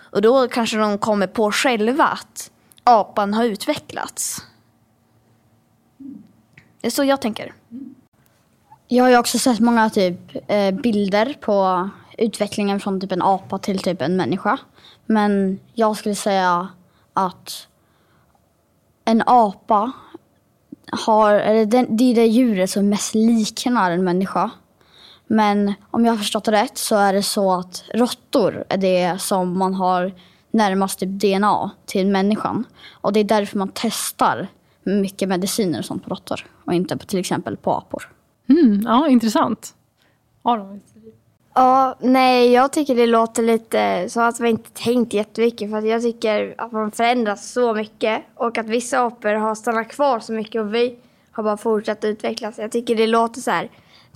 Och 0.00 0.22
då 0.22 0.48
kanske 0.48 0.76
de 0.76 0.98
kommer 0.98 1.26
på 1.26 1.52
själva 1.52 2.04
att 2.04 2.50
apan 2.84 3.34
har 3.34 3.44
utvecklats. 3.44 4.46
Det 6.80 6.86
är 6.86 6.90
så 6.90 7.04
jag 7.04 7.20
tänker. 7.20 7.54
Jag 8.88 9.04
har 9.04 9.10
ju 9.10 9.18
också 9.18 9.38
sett 9.38 9.60
många 9.60 9.90
typ 9.90 10.50
eh, 10.50 10.70
bilder 10.70 11.36
på 11.40 11.88
utvecklingen 12.18 12.80
från 12.80 13.00
typ 13.00 13.12
en 13.12 13.22
apa 13.22 13.58
till 13.58 13.78
typ 13.78 14.02
en 14.02 14.16
människa. 14.16 14.58
Men 15.06 15.60
jag 15.74 15.96
skulle 15.96 16.14
säga 16.14 16.68
att 17.12 17.68
en 19.04 19.22
apa 19.26 19.92
har, 20.92 21.34
eller 21.34 21.66
det 21.66 22.04
är 22.04 22.14
det 22.14 22.26
djuret 22.26 22.70
som 22.70 22.88
mest 22.88 23.14
liknar 23.14 23.90
en 23.90 24.04
människa. 24.04 24.50
Men 25.26 25.74
om 25.90 26.04
jag 26.04 26.12
har 26.12 26.18
förstått 26.18 26.44
det 26.44 26.52
rätt 26.52 26.78
så 26.78 26.96
är 26.96 27.12
det 27.12 27.22
så 27.22 27.52
att 27.52 27.84
råttor 27.94 28.64
är 28.68 28.76
det 28.76 29.20
som 29.20 29.58
man 29.58 29.74
har 29.74 30.12
närmast 30.50 30.98
typ 30.98 31.08
DNA 31.08 31.70
till 31.86 32.06
människan. 32.06 32.64
Och 32.90 33.12
det 33.12 33.20
är 33.20 33.24
därför 33.24 33.58
man 33.58 33.70
testar 33.74 34.48
mycket 34.82 35.28
mediciner 35.28 35.78
och 35.78 35.84
sånt 35.84 36.04
på 36.04 36.10
råttor 36.10 36.46
och 36.64 36.74
inte 36.74 36.96
på, 36.96 37.06
till 37.06 37.18
exempel 37.18 37.56
på 37.56 37.72
apor. 37.72 38.12
Mm, 38.48 38.82
ja, 38.84 39.08
intressant. 39.08 39.74
Aron? 40.42 40.80
Ja, 41.54 41.96
nej, 42.00 42.52
jag 42.52 42.72
tycker 42.72 42.94
det 42.94 43.06
låter 43.06 43.42
lite 43.42 44.08
så 44.08 44.20
att 44.20 44.40
vi 44.40 44.48
inte 44.48 44.70
tänkt 44.70 45.14
jättemycket. 45.14 45.70
För 45.70 45.78
att 45.78 45.86
jag 45.86 46.02
tycker 46.02 46.54
att 46.58 46.72
man 46.72 46.90
förändras 46.90 47.52
så 47.52 47.74
mycket. 47.74 48.22
Och 48.34 48.58
att 48.58 48.66
vissa 48.66 49.00
apor 49.06 49.34
har 49.34 49.54
stannat 49.54 49.88
kvar 49.88 50.20
så 50.20 50.32
mycket 50.32 50.60
och 50.60 50.74
vi 50.74 50.96
har 51.30 51.42
bara 51.42 51.56
fortsatt 51.56 52.04
utvecklas. 52.04 52.58
Jag 52.58 52.72
tycker 52.72 52.96
det 52.96 53.06
låter 53.06 53.40
så 53.40 53.50
här. 53.50 53.68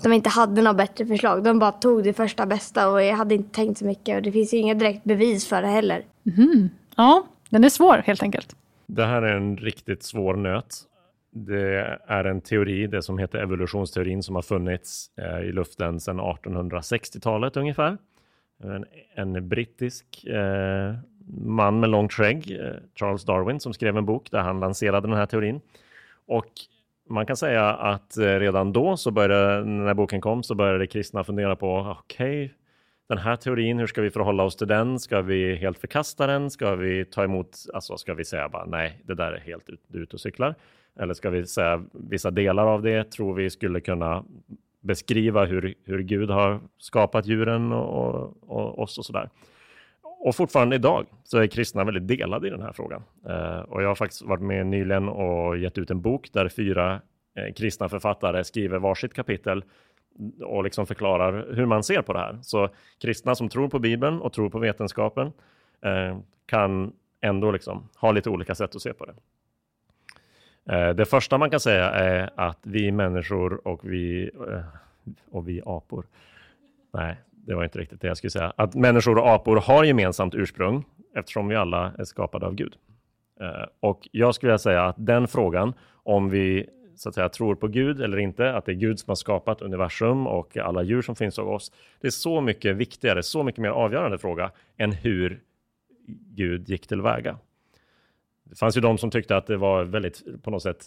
De 0.02 0.12
inte 0.12 0.28
hade 0.28 0.62
något 0.62 0.76
bättre 0.76 1.06
förslag. 1.06 1.44
De 1.44 1.58
bara 1.58 1.72
tog 1.72 2.04
det 2.04 2.12
första 2.12 2.46
bästa 2.46 2.88
och 2.88 3.02
jag 3.02 3.16
hade 3.16 3.34
inte 3.34 3.54
tänkt 3.54 3.78
så 3.78 3.84
mycket. 3.84 4.16
Och 4.16 4.22
det 4.22 4.32
finns 4.32 4.54
ju 4.54 4.58
inga 4.58 4.74
direkt 4.74 5.04
bevis 5.04 5.48
för 5.48 5.62
det 5.62 5.68
heller. 5.68 6.04
Mm. 6.36 6.68
Ja, 6.96 7.26
den 7.50 7.64
är 7.64 7.68
svår 7.68 8.02
helt 8.06 8.22
enkelt. 8.22 8.56
Det 8.86 9.04
här 9.04 9.22
är 9.22 9.36
en 9.36 9.56
riktigt 9.56 10.02
svår 10.02 10.34
nöt. 10.34 10.74
Det 11.38 11.98
är 12.06 12.24
en 12.24 12.40
teori, 12.40 12.86
det 12.86 13.02
som 13.02 13.18
heter 13.18 13.38
evolutionsteorin, 13.38 14.22
som 14.22 14.34
har 14.34 14.42
funnits 14.42 15.10
eh, 15.16 15.40
i 15.40 15.52
luften 15.52 16.00
sedan 16.00 16.20
1860-talet 16.20 17.56
ungefär. 17.56 17.98
En, 18.62 18.84
en 19.14 19.48
brittisk 19.48 20.24
eh, 20.24 20.94
man 21.44 21.80
med 21.80 21.90
långt 21.90 22.12
skägg, 22.12 22.50
eh, 22.50 22.74
Charles 22.94 23.24
Darwin, 23.24 23.60
som 23.60 23.72
skrev 23.72 23.96
en 23.96 24.06
bok 24.06 24.30
där 24.30 24.40
han 24.40 24.60
lanserade 24.60 25.08
den 25.08 25.16
här 25.16 25.26
teorin. 25.26 25.60
Och 26.26 26.50
man 27.08 27.26
kan 27.26 27.36
säga 27.36 27.68
att 27.74 28.16
eh, 28.16 28.22
redan 28.24 28.72
då, 28.72 28.96
så 28.96 29.10
började, 29.10 29.64
när 29.64 29.94
boken 29.94 30.20
kom, 30.20 30.42
så 30.42 30.54
började 30.54 30.86
kristna 30.86 31.24
fundera 31.24 31.56
på, 31.56 31.96
okej, 32.00 32.44
okay, 32.44 32.56
den 33.08 33.18
här 33.18 33.36
teorin, 33.36 33.78
hur 33.78 33.86
ska 33.86 34.02
vi 34.02 34.10
förhålla 34.10 34.42
oss 34.42 34.56
till 34.56 34.66
den? 34.66 35.00
Ska 35.00 35.22
vi 35.22 35.56
helt 35.56 35.78
förkasta 35.78 36.26
den? 36.26 36.50
Ska 36.50 36.74
vi 36.74 37.04
ta 37.04 37.24
emot, 37.24 37.56
alltså 37.74 37.96
ska 37.96 38.14
vi 38.14 38.24
säga 38.24 38.48
bara 38.48 38.64
nej, 38.64 39.02
det 39.04 39.14
där 39.14 39.32
är 39.32 39.40
helt 39.40 39.68
ut, 39.68 39.80
ut 39.92 40.14
och 40.14 40.20
cyklar? 40.20 40.54
Eller 41.00 41.14
ska 41.14 41.30
vi 41.30 41.46
säga 41.46 41.84
vissa 41.92 42.30
delar 42.30 42.66
av 42.66 42.82
det, 42.82 43.10
tror 43.10 43.34
vi 43.34 43.50
skulle 43.50 43.80
kunna 43.80 44.24
beskriva 44.80 45.44
hur, 45.44 45.74
hur 45.84 46.02
Gud 46.02 46.30
har 46.30 46.60
skapat 46.78 47.26
djuren 47.26 47.72
och, 47.72 48.12
och, 48.12 48.34
och 48.48 48.78
oss 48.78 48.98
och 48.98 49.04
sådär. 49.04 49.30
Och 50.02 50.36
fortfarande 50.36 50.76
idag 50.76 51.06
så 51.24 51.38
är 51.38 51.46
kristna 51.46 51.84
väldigt 51.84 52.08
delade 52.08 52.46
i 52.46 52.50
den 52.50 52.62
här 52.62 52.72
frågan. 52.72 53.02
Eh, 53.28 53.58
och 53.58 53.82
jag 53.82 53.88
har 53.88 53.94
faktiskt 53.94 54.22
varit 54.22 54.42
med 54.42 54.66
nyligen 54.66 55.08
och 55.08 55.58
gett 55.58 55.78
ut 55.78 55.90
en 55.90 56.00
bok 56.00 56.28
där 56.32 56.48
fyra 56.48 57.00
eh, 57.34 57.54
kristna 57.54 57.88
författare 57.88 58.44
skriver 58.44 58.78
varsitt 58.78 59.14
kapitel 59.14 59.64
och 60.40 60.64
liksom 60.64 60.86
förklarar 60.86 61.54
hur 61.54 61.66
man 61.66 61.82
ser 61.82 62.02
på 62.02 62.12
det 62.12 62.18
här. 62.18 62.38
Så 62.42 62.68
kristna 63.00 63.34
som 63.34 63.48
tror 63.48 63.68
på 63.68 63.78
Bibeln 63.78 64.20
och 64.20 64.32
tror 64.32 64.50
på 64.50 64.58
vetenskapen 64.58 65.32
eh, 65.84 66.18
kan 66.46 66.92
ändå 67.20 67.50
liksom 67.50 67.88
ha 67.96 68.12
lite 68.12 68.30
olika 68.30 68.54
sätt 68.54 68.74
att 68.74 68.82
se 68.82 68.92
på 68.92 69.04
det. 69.04 69.14
Eh, 70.70 70.88
det 70.88 71.04
första 71.04 71.38
man 71.38 71.50
kan 71.50 71.60
säga 71.60 71.90
är 71.90 72.30
att 72.34 72.58
vi 72.62 72.92
människor 72.92 73.68
och 73.68 73.80
vi, 73.90 74.30
eh, 74.48 74.64
och 75.30 75.48
vi 75.48 75.62
apor, 75.66 76.06
nej, 76.92 77.16
det 77.30 77.54
var 77.54 77.64
inte 77.64 77.78
riktigt 77.78 78.00
det 78.00 78.08
jag 78.08 78.16
skulle 78.16 78.30
säga, 78.30 78.52
att 78.56 78.74
människor 78.74 79.18
och 79.18 79.28
apor 79.28 79.56
har 79.56 79.84
gemensamt 79.84 80.34
ursprung 80.34 80.84
eftersom 81.14 81.48
vi 81.48 81.56
alla 81.56 81.92
är 81.98 82.04
skapade 82.04 82.46
av 82.46 82.54
Gud. 82.54 82.76
Eh, 83.40 83.66
och 83.80 84.08
jag 84.12 84.34
skulle 84.34 84.58
säga 84.58 84.84
att 84.84 84.96
den 84.98 85.28
frågan, 85.28 85.74
om 86.02 86.30
vi 86.30 86.66
så 86.96 87.08
att 87.08 87.14
säga, 87.14 87.28
tror 87.28 87.54
på 87.54 87.68
Gud 87.68 88.00
eller 88.00 88.18
inte, 88.18 88.54
att 88.54 88.64
det 88.64 88.72
är 88.72 88.76
Gud 88.76 88.98
som 88.98 89.10
har 89.10 89.16
skapat 89.16 89.62
universum 89.62 90.26
och 90.26 90.56
alla 90.56 90.82
djur 90.82 91.02
som 91.02 91.16
finns 91.16 91.38
av 91.38 91.48
oss, 91.48 91.72
det 92.00 92.06
är 92.06 92.10
så 92.10 92.40
mycket 92.40 92.76
viktigare, 92.76 93.22
så 93.22 93.42
mycket 93.42 93.60
mer 93.60 93.68
avgörande 93.68 94.18
fråga 94.18 94.50
än 94.76 94.92
hur 94.92 95.40
Gud 96.34 96.68
gick 96.68 96.86
tillväga. 96.86 97.38
Det 98.50 98.58
fanns 98.58 98.76
ju 98.76 98.80
de 98.80 98.98
som 98.98 99.10
tyckte 99.10 99.36
att 99.36 99.46
det 99.46 99.56
var 99.56 99.84
väldigt, 99.84 100.42
på 100.42 100.50
något 100.50 100.62
sätt, 100.62 100.84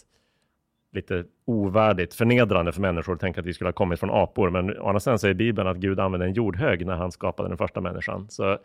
lite 0.92 1.24
ovärdigt, 1.44 2.14
förnedrande 2.14 2.72
för 2.72 2.80
människor 2.80 3.14
att 3.14 3.20
tänka 3.20 3.40
att 3.40 3.46
vi 3.46 3.54
skulle 3.54 3.68
ha 3.68 3.72
kommit 3.72 4.00
från 4.00 4.10
apor. 4.10 4.50
Men 4.50 4.78
å 4.78 4.86
andra 4.86 5.00
sidan 5.00 5.18
säger 5.18 5.34
Bibeln 5.34 5.68
att 5.68 5.76
Gud 5.76 6.00
använde 6.00 6.26
en 6.26 6.32
jordhög 6.32 6.86
när 6.86 6.96
han 6.96 7.12
skapade 7.12 7.48
den 7.48 7.58
första 7.58 7.80
människan. 7.80 8.26
Så 8.30 8.58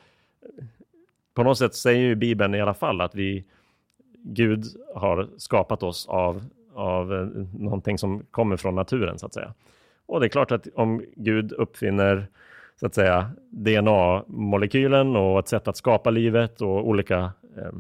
på 1.34 1.44
något 1.44 1.58
sätt 1.58 1.76
säger 1.76 2.00
ju 2.00 2.16
Bibeln 2.16 2.56
i 2.56 2.62
alla 2.62 2.74
fall 2.74 3.02
att 3.02 3.16
vi, 3.16 3.46
Gud 4.24 4.66
har 4.96 5.30
skapat 5.38 5.84
oss 5.84 6.08
av, 6.08 6.46
av 6.74 7.14
eh, 7.14 7.26
någonting 7.60 7.98
som 7.98 8.24
kommer 8.32 8.58
från 8.58 8.76
naturen, 8.76 9.20
så 9.20 9.26
att 9.26 9.34
säga. 9.34 9.54
Och 10.06 10.20
det 10.20 10.26
är 10.26 10.30
klart 10.30 10.52
att 10.52 10.68
om 10.76 11.04
Gud 11.16 11.52
uppfinner 11.52 12.28
så 12.80 12.86
att 12.86 12.96
säga 12.96 13.32
DNA-molekylen 13.50 15.16
och 15.16 15.40
ett 15.40 15.48
sätt 15.48 15.68
att 15.68 15.78
skapa 15.78 16.10
livet 16.10 16.62
och 16.62 16.88
olika 16.88 17.32
eh, 17.58 17.72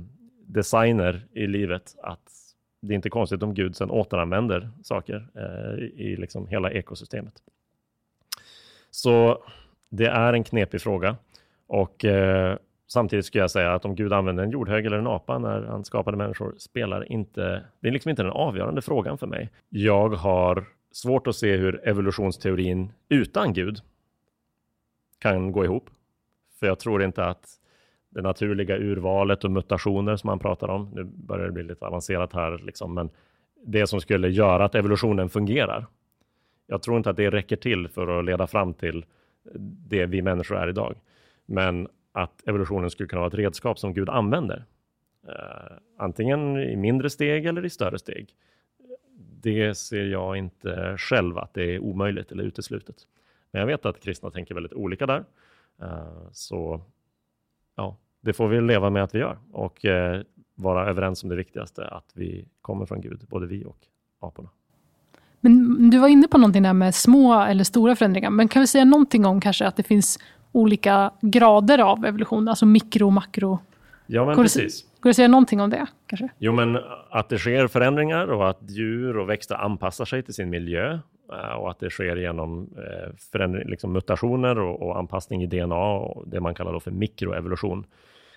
designer 0.55 1.27
i 1.33 1.47
livet 1.47 1.95
att 2.03 2.31
det 2.81 2.93
är 2.93 2.95
inte 2.95 3.09
konstigt 3.09 3.43
om 3.43 3.53
Gud 3.53 3.75
sen 3.75 3.91
återanvänder 3.91 4.69
saker 4.83 5.27
eh, 5.35 5.83
i 5.83 6.15
liksom 6.15 6.47
hela 6.47 6.71
ekosystemet. 6.71 7.33
Så 8.91 9.43
det 9.89 10.07
är 10.07 10.33
en 10.33 10.43
knepig 10.43 10.81
fråga 10.81 11.17
och 11.67 12.05
eh, 12.05 12.57
samtidigt 12.87 13.25
skulle 13.25 13.43
jag 13.43 13.51
säga 13.51 13.73
att 13.73 13.85
om 13.85 13.95
Gud 13.95 14.13
använder 14.13 14.43
en 14.43 14.51
jordhög 14.51 14.85
eller 14.85 14.97
en 14.97 15.07
apa 15.07 15.39
när 15.39 15.61
han 15.61 15.85
skapade 15.85 16.17
människor 16.17 16.55
spelar 16.57 17.11
inte, 17.11 17.63
det 17.79 17.87
är 17.87 17.91
liksom 17.91 18.09
inte 18.09 18.23
den 18.23 18.31
avgörande 18.31 18.81
frågan 18.81 19.17
för 19.17 19.27
mig. 19.27 19.49
Jag 19.69 20.09
har 20.09 20.65
svårt 20.91 21.27
att 21.27 21.35
se 21.35 21.57
hur 21.57 21.87
evolutionsteorin 21.87 22.91
utan 23.09 23.53
Gud 23.53 23.79
kan 25.19 25.51
gå 25.51 25.65
ihop. 25.65 25.89
För 26.59 26.67
jag 26.67 26.79
tror 26.79 27.03
inte 27.03 27.25
att 27.25 27.59
det 28.15 28.21
naturliga 28.21 28.77
urvalet 28.77 29.43
och 29.43 29.51
mutationer 29.51 30.15
som 30.15 30.27
man 30.27 30.39
pratar 30.39 30.67
om. 30.67 30.91
Nu 30.93 31.03
börjar 31.03 31.45
det 31.45 31.51
bli 31.51 31.63
lite 31.63 31.85
avancerat 31.85 32.33
här, 32.33 32.57
liksom, 32.57 32.93
men 32.93 33.09
det 33.65 33.87
som 33.87 34.01
skulle 34.01 34.29
göra 34.29 34.65
att 34.65 34.75
evolutionen 34.75 35.29
fungerar. 35.29 35.85
Jag 36.67 36.81
tror 36.81 36.97
inte 36.97 37.09
att 37.09 37.17
det 37.17 37.29
räcker 37.29 37.55
till 37.55 37.87
för 37.87 38.19
att 38.19 38.25
leda 38.25 38.47
fram 38.47 38.73
till 38.73 39.05
det 39.89 40.05
vi 40.05 40.21
människor 40.21 40.57
är 40.57 40.67
idag. 40.67 40.95
Men 41.45 41.87
att 42.11 42.47
evolutionen 42.47 42.89
skulle 42.89 43.09
kunna 43.09 43.19
vara 43.19 43.27
ett 43.27 43.33
redskap 43.33 43.79
som 43.79 43.93
Gud 43.93 44.09
använder. 44.09 44.65
Uh, 45.27 45.77
antingen 45.97 46.57
i 46.57 46.75
mindre 46.75 47.09
steg 47.09 47.45
eller 47.45 47.65
i 47.65 47.69
större 47.69 47.99
steg. 47.99 48.29
Det 49.41 49.75
ser 49.75 50.05
jag 50.05 50.37
inte 50.37 50.95
själv 50.97 51.37
att 51.37 51.53
det 51.53 51.75
är 51.75 51.79
omöjligt 51.79 52.31
eller 52.31 52.43
uteslutet. 52.43 52.95
Men 53.51 53.59
jag 53.59 53.67
vet 53.67 53.85
att 53.85 53.99
kristna 53.99 54.31
tänker 54.31 54.55
väldigt 54.55 54.73
olika 54.73 55.05
där. 55.05 55.23
Uh, 55.81 56.27
så 56.31 56.81
ja, 57.75 57.97
det 58.25 58.33
får 58.33 58.47
vi 58.47 58.61
leva 58.61 58.89
med 58.89 59.03
att 59.03 59.15
vi 59.15 59.19
gör 59.19 59.37
och 59.51 59.85
eh, 59.85 60.21
vara 60.55 60.89
överens 60.89 61.23
om 61.23 61.29
det 61.29 61.35
viktigaste, 61.35 61.87
att 61.87 62.11
vi 62.13 62.45
kommer 62.61 62.85
från 62.85 63.01
Gud, 63.01 63.25
både 63.29 63.47
vi 63.47 63.65
och 63.65 63.77
aporna. 64.19 64.49
Men 65.39 65.89
du 65.89 65.97
var 65.99 66.07
inne 66.07 66.27
på 66.27 66.37
någonting 66.37 66.63
där 66.63 66.73
med 66.73 66.95
små 66.95 67.41
eller 67.43 67.63
stora 67.63 67.95
förändringar. 67.95 68.29
Men 68.29 68.47
kan 68.47 68.59
vi 68.59 68.67
säga 68.67 68.85
någonting 68.85 69.25
om 69.25 69.41
kanske 69.41 69.67
att 69.67 69.75
det 69.77 69.83
finns 69.83 70.19
olika 70.51 71.11
grader 71.21 71.79
av 71.79 72.05
evolution? 72.05 72.47
Alltså 72.47 72.65
mikro 72.65 73.05
och 73.05 73.13
makro. 73.13 73.59
Ja, 74.07 74.25
men 74.25 74.35
Går 74.35 74.43
det- 74.43 74.45
precis. 74.45 74.81
Går 74.83 74.89
det 75.03 75.09
att 75.09 75.15
säga 75.15 75.27
någonting 75.27 75.61
om 75.61 75.69
det? 75.69 75.85
Kanske? 76.07 76.29
Jo, 76.37 76.51
men 76.53 76.77
att 77.09 77.29
det 77.29 77.37
sker 77.37 77.67
förändringar 77.67 78.27
och 78.27 78.49
att 78.49 78.69
djur 78.69 79.17
och 79.17 79.29
växter 79.29 79.55
anpassar 79.55 80.05
sig 80.05 80.23
till 80.23 80.33
sin 80.33 80.49
miljö 80.49 80.99
eh, 81.33 81.55
och 81.55 81.71
att 81.71 81.79
det 81.79 81.89
sker 81.89 82.15
genom 82.15 82.69
eh, 83.33 83.47
liksom 83.65 83.93
mutationer 83.93 84.59
och, 84.59 84.81
och 84.81 84.97
anpassning 84.99 85.43
i 85.43 85.47
DNA 85.47 85.75
och 85.95 86.27
det 86.27 86.39
man 86.39 86.55
kallar 86.55 86.73
då 86.73 86.79
för 86.79 86.91
mikroevolution. 86.91 87.85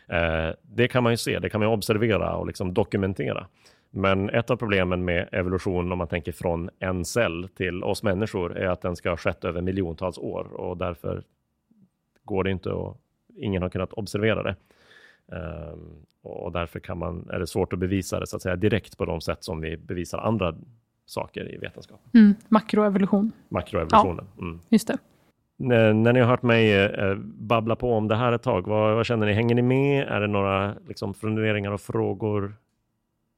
Eh, 0.08 0.54
Det 0.62 0.88
kan 0.88 1.02
man 1.02 1.12
ju 1.12 1.16
se, 1.16 1.38
det 1.38 1.48
kan 1.48 1.60
man 1.60 1.68
observera 1.68 2.36
och 2.36 2.46
liksom 2.46 2.74
dokumentera. 2.74 3.46
Men 3.90 4.30
ett 4.30 4.50
av 4.50 4.56
problemen 4.56 5.04
med 5.04 5.28
evolution, 5.32 5.92
om 5.92 5.98
man 5.98 6.08
tänker 6.08 6.32
från 6.32 6.70
en 6.78 7.04
cell 7.04 7.48
till 7.56 7.84
oss 7.84 8.02
människor, 8.02 8.56
är 8.58 8.66
att 8.68 8.80
den 8.80 8.96
ska 8.96 9.10
ha 9.10 9.16
skett 9.16 9.44
över 9.44 9.60
miljontals 9.60 10.18
år 10.18 10.44
och 10.54 10.76
därför 10.76 11.22
går 12.24 12.44
det 12.44 12.50
inte 12.50 12.70
och 12.70 12.96
ingen 13.36 13.62
har 13.62 13.68
kunnat 13.68 13.92
observera 13.92 14.42
det. 14.42 14.56
Ehm, 15.36 15.90
och 16.22 16.52
därför 16.52 16.80
kan 16.80 16.98
man, 16.98 17.28
är 17.30 17.38
det 17.38 17.46
svårt 17.46 17.72
att 17.72 17.78
bevisa 17.78 18.20
det 18.20 18.26
så 18.26 18.36
att 18.36 18.42
säga, 18.42 18.56
direkt 18.56 18.98
på 18.98 19.04
de 19.04 19.20
sätt 19.20 19.44
som 19.44 19.60
vi 19.60 19.76
bevisar 19.76 20.18
andra 20.18 20.54
saker 21.06 21.54
i 21.54 21.58
vetenskapen. 21.58 22.10
Mm, 22.14 22.34
makroevolution, 22.48 23.32
Makroevolutionen. 23.48 24.26
Mm. 24.38 24.60
just 24.68 24.88
det. 24.88 24.98
När, 25.60 25.92
när 25.92 26.12
ni 26.12 26.20
har 26.20 26.26
hört 26.26 26.42
mig 26.42 26.84
eh, 26.84 27.14
babbla 27.24 27.76
på 27.76 27.92
om 27.94 28.08
det 28.08 28.16
här 28.16 28.32
ett 28.32 28.42
tag, 28.42 28.66
vad, 28.66 28.94
vad 28.96 29.06
känner 29.06 29.26
ni? 29.26 29.32
Hänger 29.32 29.54
ni 29.54 29.62
med? 29.62 30.08
Är 30.08 30.20
det 30.20 30.26
några 30.26 30.74
liksom, 30.88 31.14
funderingar 31.14 31.70
och 31.70 31.80
frågor 31.80 32.54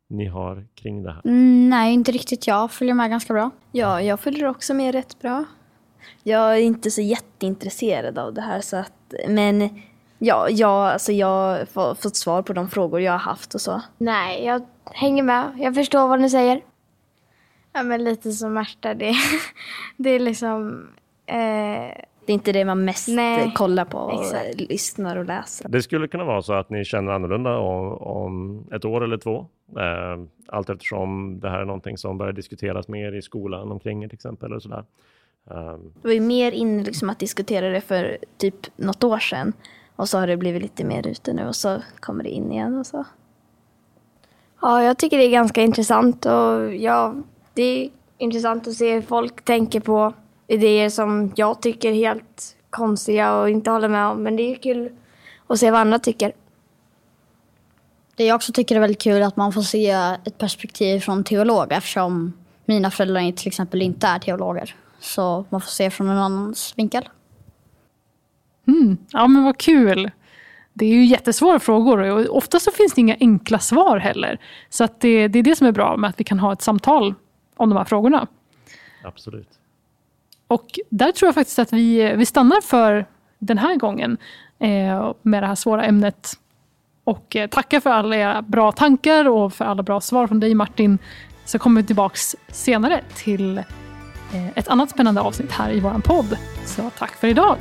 ni 0.09 0.27
har 0.27 0.67
kring 0.75 1.03
det 1.03 1.13
här? 1.13 1.21
Mm, 1.25 1.71
nej, 1.71 1.95
inte 1.95 2.13
riktigt. 2.13 2.47
Jag 2.47 2.71
följer 2.71 2.95
med 2.95 3.11
ganska 3.11 3.33
bra. 3.35 3.51
Ja, 3.73 4.01
jag 4.03 4.21
följer 4.21 4.47
också 4.47 4.75
med 4.75 4.95
rätt 4.95 5.21
bra. 5.23 5.45
Jag 6.23 6.53
är 6.57 6.61
inte 6.61 6.91
så 6.91 7.01
jätteintresserad 7.01 8.19
av 8.19 8.35
det 8.35 8.41
här 8.41 8.61
så 8.61 8.77
att, 8.77 9.15
men 9.29 9.81
ja, 10.19 10.49
jag, 10.51 10.71
alltså 10.93 11.13
jag 11.13 11.27
har 11.27 11.65
få- 11.65 11.95
fått 11.95 12.17
svar 12.17 12.43
på 12.43 12.53
de 12.53 12.69
frågor 12.69 13.01
jag 13.01 13.13
har 13.13 13.19
haft 13.19 13.55
och 13.55 13.61
så. 13.61 13.83
Nej, 13.99 14.45
jag 14.45 14.63
hänger 14.85 15.23
med. 15.23 15.53
Jag 15.59 15.75
förstår 15.75 16.09
vad 16.09 16.21
ni 16.21 16.31
säger. 16.31 16.61
Ja, 17.73 17.83
men 17.83 18.05
lite 18.05 18.33
som 18.33 18.53
Märta. 18.53 18.95
Det, 18.95 19.15
det 19.97 20.11
är 20.11 20.19
liksom... 20.21 20.87
Eh, 21.27 22.03
Det 22.27 22.33
är 22.33 22.35
inte 22.35 22.53
det 22.53 22.65
man 22.65 22.85
mest 22.85 23.09
Nej, 23.09 23.53
kollar 23.57 23.85
på 23.85 23.99
och 23.99 24.21
exakt. 24.23 24.61
lyssnar 24.61 25.17
och 25.17 25.25
läser. 25.25 25.69
Det 25.69 25.83
skulle 25.83 26.09
kunna 26.09 26.25
vara 26.25 26.43
så 26.43 26.53
att 26.53 26.71
ni 26.71 26.85
känner 26.85 27.13
annorlunda 27.13 27.59
om, 27.59 27.93
om 27.93 28.65
ett 28.73 28.85
år 28.85 29.05
eller 29.05 29.19
två. 29.19 29.47
Eh, 29.79 30.25
allt 30.49 30.71
eftersom 30.71 31.41
det 31.41 31.51
här 31.51 31.61
är 31.61 31.65
någonting 31.65 31.99
som 31.99 32.19
börjar 32.19 32.33
diskuteras 32.33 32.89
mer 32.89 33.13
i 33.13 33.23
skolan 33.23 33.73
omkring 33.73 34.01
till 34.09 34.15
exempel. 34.17 34.53
Och 34.53 34.63
sådär. 34.63 34.85
Eh, 35.51 35.73
Det 36.03 36.09
var 36.09 36.13
ju 36.15 36.21
mer 36.21 36.53
inne 36.53 36.83
liksom 36.83 37.11
att 37.11 37.19
diskutera 37.19 37.69
det 37.71 37.81
för 37.81 38.19
typ 38.39 38.67
något 38.77 39.05
år 39.05 39.19
sedan. 39.19 39.53
Och 39.97 40.09
så 40.09 40.19
har 40.19 40.27
det 40.27 40.37
blivit 40.37 40.63
lite 40.63 40.85
mer 40.85 41.07
ute 41.07 41.33
nu 41.33 41.47
och 41.49 41.57
så 41.57 41.79
kommer 42.01 42.25
det 42.25 42.31
in 42.31 42.53
igen 42.53 42.79
och 42.79 42.87
så. 42.87 43.05
ja, 44.63 44.83
jag 44.83 44.99
tycker 44.99 45.19
det 45.19 45.25
är 45.25 45.31
ganska 45.31 45.63
intressant. 45.63 46.27
Och 46.27 46.75
ja, 46.75 47.15
det 47.55 47.63
är 47.63 47.91
intressant 48.19 48.67
att 48.69 48.75
se 48.75 48.95
hur 48.95 49.03
folk 49.03 49.43
tänker 49.45 49.81
på 49.81 50.13
idéer 50.51 50.91
som 50.91 51.33
jag 51.37 51.63
tycker 51.63 51.89
är 51.89 51.95
helt 51.95 52.57
konstiga 52.71 53.35
och 53.35 53.51
inte 53.51 53.71
håller 53.71 53.89
med 53.89 54.07
om. 54.07 54.23
Men 54.23 54.37
det 54.37 54.43
är 54.43 54.57
kul 54.57 54.93
att 55.47 55.59
se 55.59 55.71
vad 55.71 55.81
andra 55.81 55.99
tycker. 55.99 56.33
Det 58.17 58.25
jag 58.25 58.37
också 58.37 58.53
tycker 58.53 58.77
är 58.77 58.81
väldigt 58.81 59.03
kul 59.03 59.23
är 59.23 59.27
att 59.27 59.37
man 59.37 59.53
får 59.53 59.63
se 59.63 59.91
ett 60.25 60.39
perspektiv 60.39 61.01
från 61.01 61.25
teologer 61.25 61.77
eftersom 61.77 62.33
mina 62.65 62.91
föräldrar 62.91 63.33
till 63.33 63.49
exempel 63.49 63.83
inte 63.83 64.07
är 64.07 64.19
teologer. 64.19 64.75
Så 65.01 65.45
man 65.49 65.61
får 65.61 65.71
se 65.71 65.91
från 65.91 66.09
en 66.09 66.19
annans 66.19 66.75
vinkel. 66.77 67.09
Ja, 69.13 69.27
men 69.27 69.45
vad 69.45 69.59
kul. 69.59 70.11
Det 70.73 70.85
är 70.85 70.91
ju 70.91 71.05
jättesvåra 71.05 71.61
frågor 71.61 72.01
och 72.01 72.37
ofta 72.37 72.61
så 72.61 72.71
finns 72.71 72.93
det 72.95 73.01
inga 73.01 73.17
enkla 73.21 73.59
svar 73.59 73.99
heller. 73.99 74.41
Så 74.69 74.85
att 74.85 75.01
det, 75.01 75.29
det 75.29 75.39
är 75.39 75.43
det 75.43 75.57
som 75.57 75.67
är 75.67 75.73
bra 75.73 75.97
med 75.97 76.11
att 76.11 76.21
vi 76.21 76.25
kan 76.25 76.39
ha 76.39 76.53
ett 76.53 76.63
samtal 76.63 77.15
om 77.57 77.69
de 77.69 77.77
här 77.77 77.85
frågorna. 77.85 78.27
absolut. 79.05 79.60
Och 80.51 80.79
där 80.89 81.13
tror 81.13 81.27
jag 81.27 81.35
faktiskt 81.35 81.59
att 81.59 81.73
vi, 81.73 82.15
vi 82.17 82.27
stannar 82.27 82.61
för 82.61 83.07
den 83.39 83.59
här 83.59 83.77
gången 83.77 84.19
eh, 84.59 85.13
med 85.23 85.43
det 85.43 85.47
här 85.47 85.55
svåra 85.55 85.85
ämnet. 85.85 86.33
Och 87.05 87.37
eh, 87.37 87.47
tackar 87.49 87.81
för 87.81 87.91
alla 87.91 88.17
era 88.17 88.43
bra 88.43 88.73
tankar 88.73 89.29
och 89.29 89.53
för 89.53 89.65
alla 89.65 89.83
bra 89.83 90.01
svar 90.01 90.27
från 90.27 90.41
dig 90.41 90.55
Martin. 90.55 90.99
Så 91.45 91.59
kommer 91.59 91.81
vi 91.81 91.87
tillbaks 91.87 92.37
senare 92.49 93.05
till 93.15 93.59
eh, 93.59 94.49
ett 94.55 94.69
annat 94.69 94.91
spännande 94.91 95.21
avsnitt 95.21 95.53
här 95.53 95.71
i 95.71 95.81
våran 95.81 96.03
podd. 96.03 96.37
Så 96.65 96.91
tack 96.99 97.11
för 97.11 97.29
idag! 97.29 97.57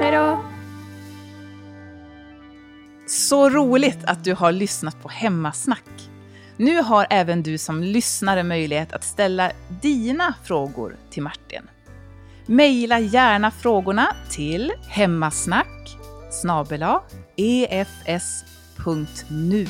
Hej 0.00 0.12
då! 0.12 0.38
Så 3.06 3.50
roligt 3.50 4.04
att 4.04 4.24
du 4.24 4.34
har 4.34 4.52
lyssnat 4.52 5.02
på 5.02 5.08
Hemmasnack. 5.08 6.10
Nu 6.56 6.82
har 6.82 7.06
även 7.10 7.42
du 7.42 7.58
som 7.58 7.82
lyssnare 7.82 8.42
möjlighet 8.42 8.92
att 8.92 9.04
ställa 9.04 9.52
dina 9.82 10.34
frågor 10.44 10.96
till 11.10 11.22
Martin. 11.22 11.62
Maila 12.46 13.00
gärna 13.00 13.50
frågorna 13.50 14.16
till 14.30 14.72
hemmasnack 14.88 15.96
snabel-a 16.30 17.02
efs.nu. 18.04 19.66